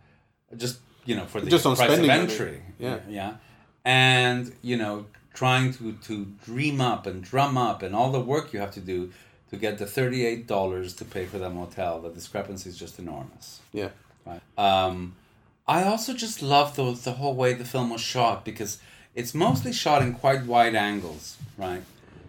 [0.58, 2.22] just you know, for the Just on price of spending money.
[2.32, 2.62] entry.
[2.80, 3.00] Yeah.
[3.10, 3.34] yeah,
[3.86, 8.54] and you know, trying to to dream up and drum up and all the work
[8.54, 9.12] you have to do
[9.50, 12.02] to get the thirty eight dollars to pay for that motel.
[12.02, 13.62] The discrepancy is just enormous.
[13.74, 13.90] Yeah.
[14.26, 14.42] Right.
[14.58, 15.16] Um,
[15.68, 18.80] I also just love the the whole way the film was shot because
[19.16, 21.84] it's mostly shot in quite wide angles, right?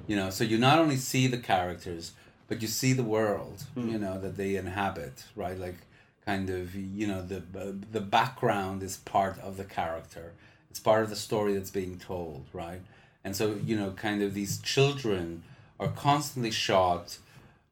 [0.07, 2.13] You know, so you not only see the characters,
[2.49, 5.59] but you see the world, you know, that they inhabit, right?
[5.59, 5.77] Like,
[6.25, 7.43] kind of, you know, the
[7.91, 10.33] the background is part of the character.
[10.71, 12.81] It's part of the story that's being told, right?
[13.25, 15.43] And so, you know, kind of these children
[15.79, 17.19] are constantly shot,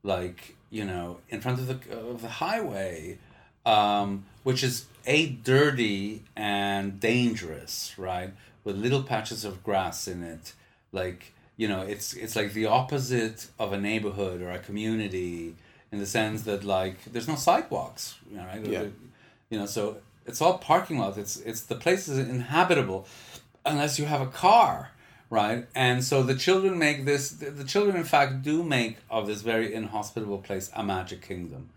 [0.03, 3.19] like you know, in front of the of the highway,
[3.67, 8.33] um, which is a dirty and dangerous, right?
[8.65, 10.53] With little patches of grass in it,
[10.93, 15.57] like you know, it's it's like the opposite of a neighborhood or a community
[15.93, 18.65] in the sense that like there's no sidewalks, you know, right?
[18.65, 18.85] Yeah.
[19.51, 21.19] You know, so it's all parking lots.
[21.19, 23.07] It's it's the place is inhabitable,
[23.67, 24.93] unless you have a car,
[25.29, 25.67] right?
[25.75, 27.31] And so the children make this.
[27.31, 31.69] The, the children, in fact, do make of this very inhospitable place a magic kingdom.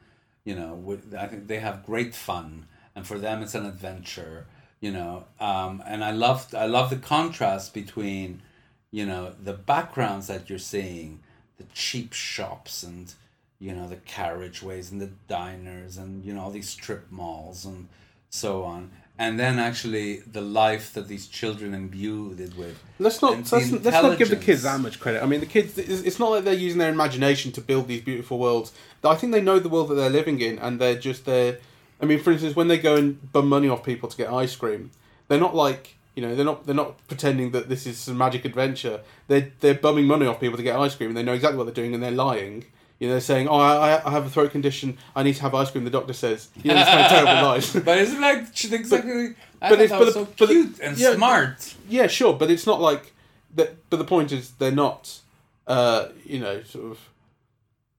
[0.45, 4.45] You know, with, I think they have great fun, and for them, it's an adventure.
[4.79, 8.41] You know, um, and I love I love the contrast between,
[8.93, 11.19] you know, the backgrounds that you're seeing,
[11.58, 13.13] the cheap shops and
[13.60, 17.88] you know the carriageways and the diners and you know all these strip malls and
[18.29, 23.38] so on and then actually the life that these children imbued it with Let's not
[23.51, 25.21] let's, let's not give the kids that much credit.
[25.23, 25.77] I mean, the kids.
[25.77, 28.71] It's it's not like they're using their imagination to build these beautiful worlds.
[29.03, 31.60] I think they know the world that they're living in, and they're just there.
[32.01, 34.56] I mean, for instance, when they go and bum money off people to get ice
[34.56, 34.91] cream,
[35.27, 38.45] they're not like you know they're not they're not pretending that this is some magic
[38.45, 39.02] adventure.
[39.28, 41.65] They're they're bumming money off people to get ice cream, and they know exactly what
[41.65, 42.65] they're doing, and they're lying.
[42.99, 44.97] You know, they're saying, "Oh, I, I have a throat condition.
[45.15, 47.34] I need to have ice cream." The doctor says, "You know, it's kind of terrible
[47.49, 51.15] lies." but isn't like she's exactly I but it's- but so but cute and yeah,
[51.15, 53.13] smart Yeah, sure, but it's not like
[53.56, 53.76] that.
[53.89, 55.19] But the point is, they're not,
[55.67, 56.99] uh, you know, sort of,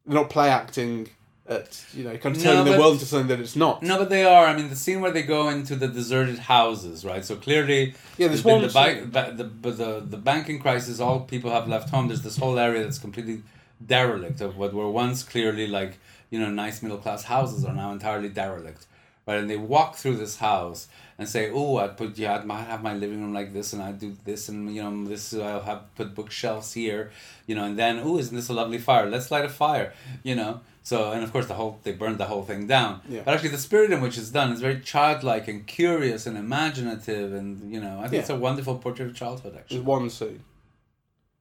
[0.06, 1.08] they're not play acting
[1.46, 3.82] at, you know, kind of No, turning the world into something that it's not.
[3.82, 4.46] no but they are.
[4.46, 7.24] I mean the scene where they go into the deserted houses right?
[7.24, 11.00] So clearly Yeah, there's been one the, ba- ba- the, but the the banking crisis
[11.00, 13.42] all people have left home there's this whole area that's completely
[13.84, 15.98] derelict of what were once clearly like
[16.30, 18.86] you know nice middle class houses are now entirely derelict
[19.26, 22.82] right and they walk through this house and say oh i'd put yeah i'd have
[22.82, 25.82] my living room like this and i'd do this and you know this i'll have
[25.96, 27.10] put bookshelves here
[27.46, 30.34] you know and then oh isn't this a lovely fire let's light a fire you
[30.34, 33.22] know so and of course the whole they burned the whole thing down Yeah.
[33.24, 37.32] but actually the spirit in which it's done is very childlike and curious and imaginative
[37.32, 40.40] and you know i think it's a wonderful portrait of childhood There's actually one scene.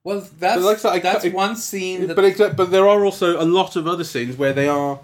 [0.04, 3.48] well that's like I that's ca- one scene that But, but there are also a
[3.60, 5.00] lot of other scenes where they are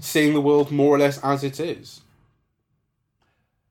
[0.00, 2.00] seeing the world more or less as it is.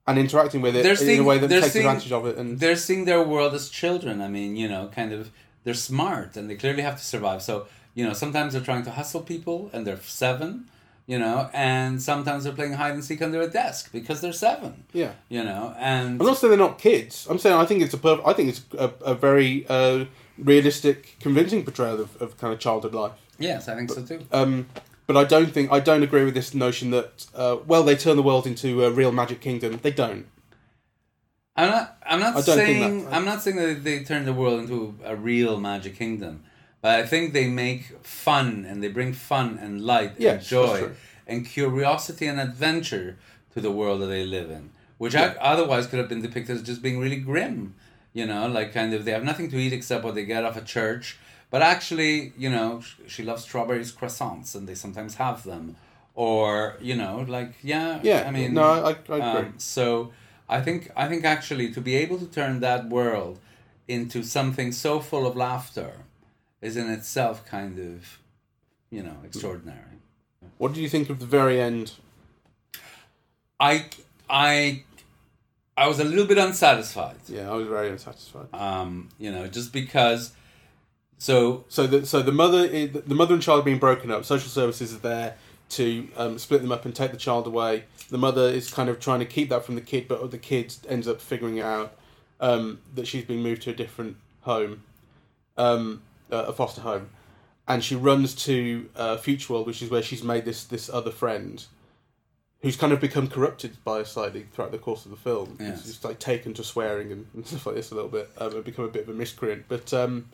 [0.06, 2.36] And interacting with it They're in seeing- a way that takes seeing- advantage of it.
[2.36, 4.20] And they're seeing their world as children.
[4.20, 5.30] I mean, you know, kind of
[5.64, 7.42] they're smart and they clearly have to survive.
[7.42, 10.66] So, you know, sometimes they're trying to hustle people and they're seven,
[11.06, 14.84] you know, and sometimes they're playing hide and seek under a desk because they're seven,
[14.92, 15.12] yeah.
[15.30, 17.26] you know, and I'm not saying they're not kids.
[17.30, 20.04] I'm saying I think it's a perf- I think it's a, a very uh,
[20.36, 23.12] realistic, convincing portrayal of, of kind of childhood life.
[23.38, 24.20] yes, I think so too.
[24.32, 24.66] Um,
[25.06, 28.16] but I don't think I don't agree with this notion that uh, well they turn
[28.16, 29.78] the world into a real magic kingdom.
[29.82, 30.26] They don't.
[31.56, 31.96] I'm not.
[32.04, 33.04] I'm not I don't think saying.
[33.04, 36.42] that- I'm not saying that they turn the world into a real magic kingdom,
[36.82, 40.90] but I think they make fun and they bring fun and light Yes, and joy
[41.26, 43.16] and curiosity and adventure
[43.54, 45.34] to the world that they live in, which Yeah.
[45.40, 47.74] otherwise could have been depicted as just being really grim.
[48.12, 50.56] You know, like kind of they have nothing to eat except what they get off
[50.56, 51.18] a church.
[51.50, 55.76] But actually, you know, she loves strawberries croissants, and they sometimes have them.
[56.14, 59.20] Or you know, like yeah, Yeah, I mean, no, I, I agree.
[59.20, 60.12] um, so
[60.48, 63.38] I think I think actually to be able to turn that world
[63.88, 65.92] into something so full of laughter
[66.62, 68.18] is in itself kind of,
[68.90, 69.98] you know, extraordinary.
[70.58, 71.92] what did you think of the very end?
[73.58, 73.86] I
[74.30, 74.84] I
[75.76, 77.16] I was a little bit unsatisfied.
[77.28, 78.46] Yeah, I was very unsatisfied.
[78.52, 80.32] Um, you know, just because.
[81.18, 84.24] So So the so the mother the mother and child are being broken up.
[84.24, 85.36] Social services are there
[85.70, 87.84] to um, split them up and take the child away.
[88.10, 90.74] The mother is kind of trying to keep that from the kid, but the kid
[90.88, 91.96] ends up figuring it out
[92.40, 94.82] um, that she's been moved to a different home,
[95.56, 97.08] um, uh, a foster home,
[97.66, 101.10] and she runs to uh, Future World, which is where she's made this this other
[101.10, 101.64] friend,
[102.60, 105.56] who's kind of become corrupted by her slightly throughout the course of the film.
[105.58, 105.84] Yes.
[105.84, 108.64] She's like taken to swearing and, and stuff like this a little bit, um, and
[108.64, 109.64] become a bit of a miscreant.
[109.68, 110.26] But um,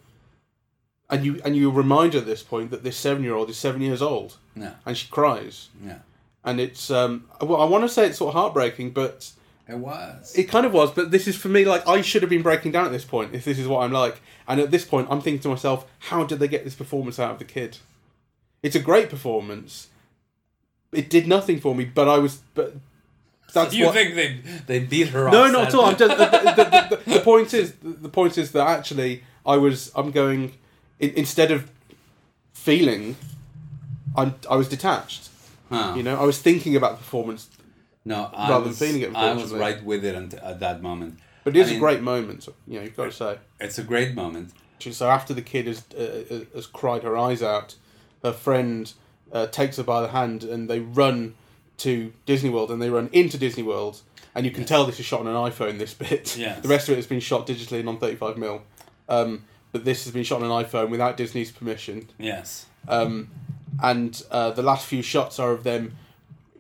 [1.11, 3.57] and you and you remind her at this point that this seven year old is
[3.59, 5.69] seven years old, yeah, and she cries.
[5.85, 5.99] yeah.
[6.45, 9.31] and it's um, well, I want to say it's sort of heartbreaking, but
[9.69, 10.35] It was.
[10.37, 10.91] it kind of was.
[10.93, 13.35] But this is for me like I should have been breaking down at this point
[13.35, 14.21] if this is what I'm like.
[14.49, 17.31] And at this point, I'm thinking to myself, how did they get this performance out
[17.33, 17.79] of the kid?
[18.63, 19.89] It's a great performance.
[20.93, 22.75] It did nothing for me, but I was but.
[23.53, 25.33] That's you what, think they they beat her off?
[25.33, 25.87] no, not at all.
[25.87, 29.91] I'm just, the, the, the, the point is the point is that actually I was
[29.97, 30.53] I'm going
[31.01, 31.71] in, instead of
[32.53, 33.17] feeling,
[34.17, 35.29] I'm I was detached.
[35.71, 35.95] Huh.
[35.97, 37.49] You know, I was thinking about the performance,
[38.05, 41.19] No, I rather than feeling it, I was right with it at that moment.
[41.45, 42.49] but it is I mean, a great moment.
[42.67, 43.39] You know, you've got to say.
[43.61, 44.53] It's a great moment.
[44.81, 47.77] So after the kid has uh, has cried her eyes out,
[48.25, 48.93] her friend
[49.33, 51.35] uh, takes her by the hand and they run
[51.79, 54.01] to Disney World and they run into Disney World.
[54.35, 55.79] And you can tell this is shot on an iPhone.
[55.79, 56.61] This bit, Yes.
[56.63, 58.63] the rest of it has been shot digitally and on thirty five mil.
[59.09, 62.09] Um, but this has been shot on an iPhone without Disney's permission.
[62.19, 62.67] Yes.
[62.89, 63.29] Um,
[63.83, 65.97] and uh, the last few shots are of them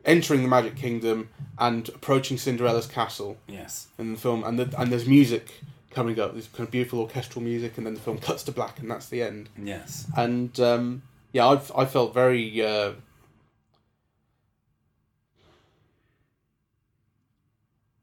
[0.05, 3.89] entering the Magic Kingdom and approaching Cinderella's castle Yes.
[3.99, 6.33] in the film, and the, and there's music coming up.
[6.33, 9.09] There's kind of beautiful orchestral music, and then the film cuts to black, and that's
[9.09, 9.49] the end.
[9.63, 10.07] Yes.
[10.17, 11.03] And um,
[11.33, 12.65] yeah, I've I felt very.
[12.65, 12.93] Uh,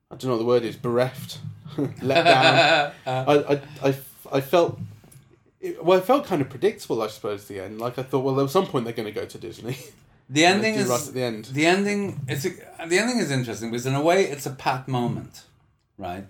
[0.10, 0.76] I don't know what the word is.
[0.76, 1.40] Bereft,
[2.02, 2.92] let down.
[3.06, 3.96] I, I, I,
[4.32, 4.80] I felt.
[5.60, 7.48] It, well, it felt kind of predictable, I suppose.
[7.48, 9.78] The end, like I thought, well, at some point they're going to go to Disney.
[10.30, 11.46] The ending is right at the end.
[11.46, 12.50] The ending it's a,
[12.86, 15.44] the ending is interesting because in a way it's a pat moment,
[15.98, 16.26] right?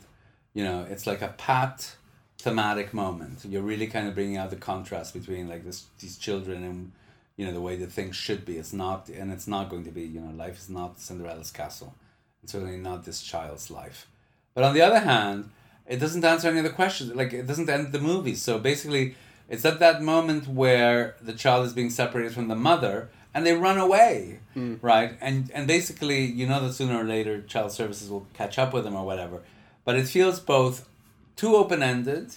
[0.53, 1.95] You know, it's like a pat
[2.38, 3.43] thematic moment.
[3.45, 6.91] You're really kind of bringing out the contrast between like this these children and
[7.38, 8.57] you know the way that things should be.
[8.57, 10.03] It's not, and it's not going to be.
[10.03, 11.95] You know, life is not Cinderella's castle.
[12.43, 14.07] It's certainly not this child's life.
[14.53, 15.49] But on the other hand,
[15.88, 17.13] it doesn't answer any of the questions.
[17.15, 18.35] Like it doesn't end the movie.
[18.35, 19.15] So basically,
[19.49, 23.53] it's at that moment where the child is being separated from the mother, and they
[23.53, 24.75] run away, hmm.
[24.81, 25.17] right?
[25.21, 28.83] And and basically, you know that sooner or later, child services will catch up with
[28.83, 29.41] them or whatever.
[29.85, 30.88] But it feels both
[31.35, 32.35] too open ended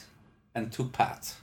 [0.54, 1.34] and too pat.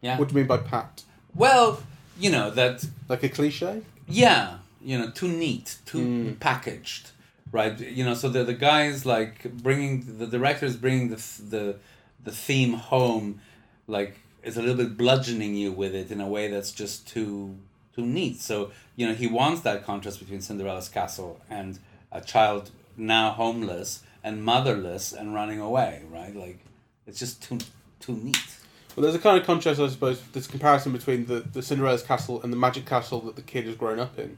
[0.00, 0.18] Yeah.
[0.18, 1.02] What do you mean by pat?
[1.34, 1.82] Well,
[2.18, 3.82] you know that Like a cliche?
[4.06, 6.32] yeah, you know, too neat, too hmm.
[6.34, 7.11] packaged,
[7.52, 7.78] right?
[7.78, 11.76] You know, so the the guys like bringing the directors bringing the the
[12.24, 13.40] the theme home,
[13.86, 17.56] like is a little bit bludgeoning you with it in a way that's just too
[17.94, 18.40] too neat.
[18.40, 21.78] So you know, he wants that contrast between Cinderella's castle and
[22.10, 26.34] a child now homeless and motherless and running away, right?
[26.34, 26.58] Like
[27.06, 27.58] it's just too
[28.00, 28.56] too neat.
[28.94, 30.20] Well, there's a kind of contrast, I suppose.
[30.34, 33.74] A comparison between the, the Cinderella's castle and the magic castle that the kid has
[33.74, 34.36] grown up in,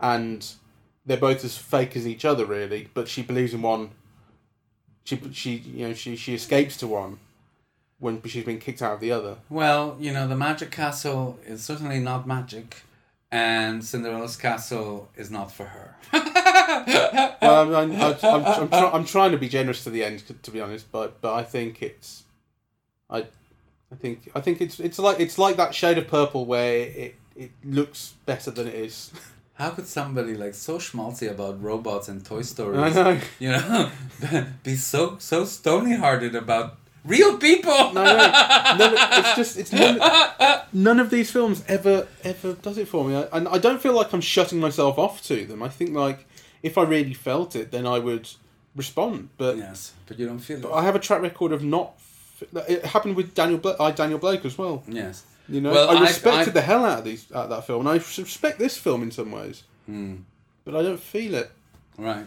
[0.00, 0.46] and
[1.08, 2.88] they're both as fake as each other, really.
[2.94, 3.90] But she believes in one.
[5.04, 7.18] She she you know she she escapes to one,
[7.98, 9.36] when she's been kicked out of the other.
[9.48, 12.82] Well, you know, the magic castle is certainly not magic,
[13.32, 15.96] and Cinderella's castle is not for her.
[17.40, 20.50] Well, I'm I'm, I'm, I'm, try, I'm trying to be generous to the end, to
[20.50, 22.24] be honest, but but I think it's,
[23.08, 23.20] I,
[23.90, 27.14] I think I think it's it's like it's like that shade of purple where it
[27.36, 29.12] it looks better than it is.
[29.58, 33.20] How could somebody like so schmaltzy about robots and Toy Stories, know.
[33.40, 33.90] you know,
[34.62, 37.92] be so so stony hearted about real people?
[37.92, 39.98] No, no, of, it's just it's none,
[40.72, 43.94] none of these films ever ever does it for me, I, and I don't feel
[43.94, 45.60] like I'm shutting myself off to them.
[45.64, 46.24] I think like
[46.62, 48.30] if I really felt it, then I would
[48.76, 49.30] respond.
[49.38, 50.72] But Yes, but you don't feel it.
[50.72, 51.98] I have a track record of not.
[52.68, 54.84] It happened with Daniel Blake, I uh, Daniel Blake as well.
[54.86, 55.24] Yes.
[55.48, 57.86] You know, Well, I respected I- the hell out of these out of that film,
[57.86, 60.16] and I respect this film in some ways, Hmm.
[60.64, 61.50] but I don't feel it.
[61.96, 62.26] Right.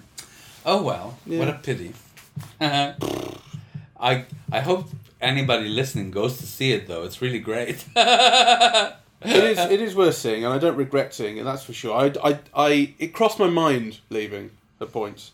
[0.65, 1.93] Oh well, what a pity.
[2.61, 4.89] I I hope
[5.21, 7.03] anybody listening goes to see it though.
[7.03, 7.85] It's really great.
[9.23, 11.43] It is it is worth seeing, and I don't regret seeing it.
[11.43, 11.95] That's for sure.
[11.95, 14.49] I, I, I it crossed my mind leaving
[14.81, 15.29] at points,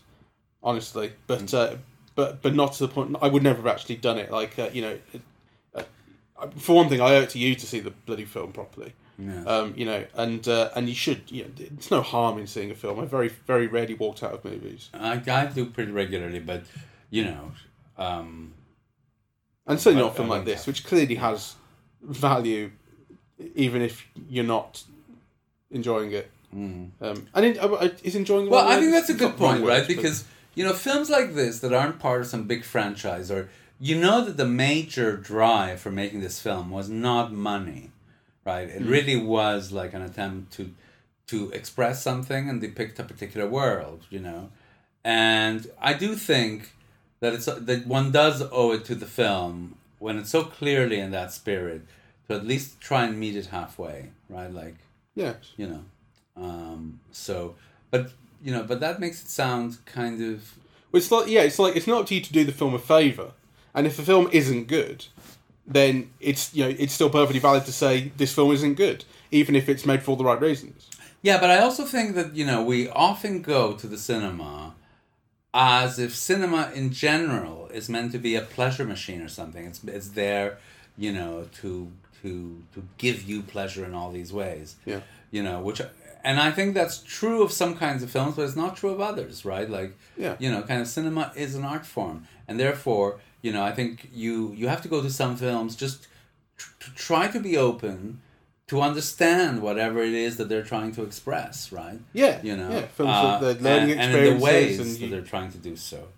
[0.62, 1.54] honestly, but Mm.
[1.54, 1.76] uh,
[2.14, 3.16] but but not to the point.
[3.22, 4.30] I would never have actually done it.
[4.30, 4.98] Like uh, you know,
[6.56, 8.92] for one thing, I owe it to you to see the bloody film properly.
[9.18, 9.42] Yeah.
[9.44, 11.30] Um, you know, and uh, and you should.
[11.30, 13.00] You know, it's no harm in seeing a film.
[13.00, 16.62] I very very rarely walked out of movies, I, I do pretty regularly, but
[17.10, 17.52] you know,
[17.96, 18.54] um,
[19.66, 21.56] and certainly not a film like this, which clearly has
[22.00, 22.70] value,
[23.56, 24.84] even if you're not
[25.72, 26.30] enjoying it.
[26.54, 26.90] mm.
[27.00, 28.48] Um, and it, uh, is enjoying.
[28.48, 29.88] well, I think that's a good point, words, right?
[29.88, 30.24] Because
[30.54, 33.50] you know, films like this that aren't part of some big franchise, or
[33.80, 37.90] you know that the major drive for making this film was not money,
[38.44, 38.68] right?
[38.68, 40.74] It really was like an attempt to
[41.28, 44.50] to express something and depict a particular world, you know.
[45.04, 46.72] And I do think
[47.20, 51.10] that it's that one does owe it to the film when it's so clearly in
[51.10, 51.82] that spirit
[52.28, 54.52] to at least try and meet it halfway, right?
[54.52, 54.76] Like
[55.14, 55.84] yeah, you know.
[56.36, 57.56] Um, so,
[57.90, 58.12] but
[58.42, 60.54] you know, but that makes it sound kind of
[60.92, 62.74] Well, It's like yeah, it's like it's not up to you to do the film
[62.74, 63.32] a favor,
[63.78, 65.06] and if the film isn't good,
[65.66, 69.54] then it's you know it's still perfectly valid to say this film isn't good, even
[69.56, 70.88] if it's made for all the right reasons.
[71.22, 74.74] Yeah, but I also think that, you know, we often go to the cinema
[75.52, 79.64] as if cinema in general is meant to be a pleasure machine or something.
[79.66, 80.58] It's it's there,
[80.96, 81.90] you know, to
[82.22, 84.76] to to give you pleasure in all these ways.
[84.84, 85.00] Yeah.
[85.30, 85.80] You know, which
[86.24, 89.00] and I think that's true of some kinds of films, but it's not true of
[89.00, 89.68] others, right?
[89.78, 90.36] Like Yeah.
[90.38, 92.26] you know, kind of cinema is an art form.
[92.46, 96.06] And therefore, you know, I think you you have to go to some films just
[96.56, 98.20] tr- to try to be open
[98.66, 102.00] to understand whatever it is that they're trying to express, right?
[102.12, 104.90] Yeah, You know, yeah, films uh, that they're learning and, and in the ways and
[105.00, 106.08] that they're trying to do so.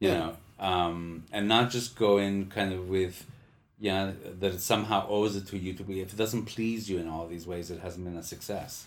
[0.00, 0.18] You Yeah.
[0.18, 3.24] know, um, and not just go in kind of with,
[3.78, 4.10] yeah,
[4.40, 6.00] that it somehow owes it to you to be.
[6.00, 8.86] If it doesn't please you in all these ways, it hasn't been a success.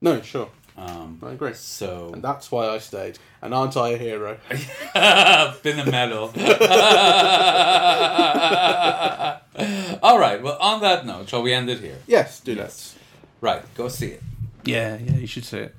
[0.00, 3.18] no, sure, Um, I agree, so and that's why I stayed.
[3.42, 4.38] And aren't I a hero?
[5.62, 6.32] Been a medal.
[10.02, 10.42] All right.
[10.42, 11.98] Well, on that note, shall we end it here?
[12.06, 12.96] Yes, do Yes.
[13.40, 13.62] Right.
[13.74, 14.22] Go see it.
[14.64, 15.74] Yeah, yeah, you should see it.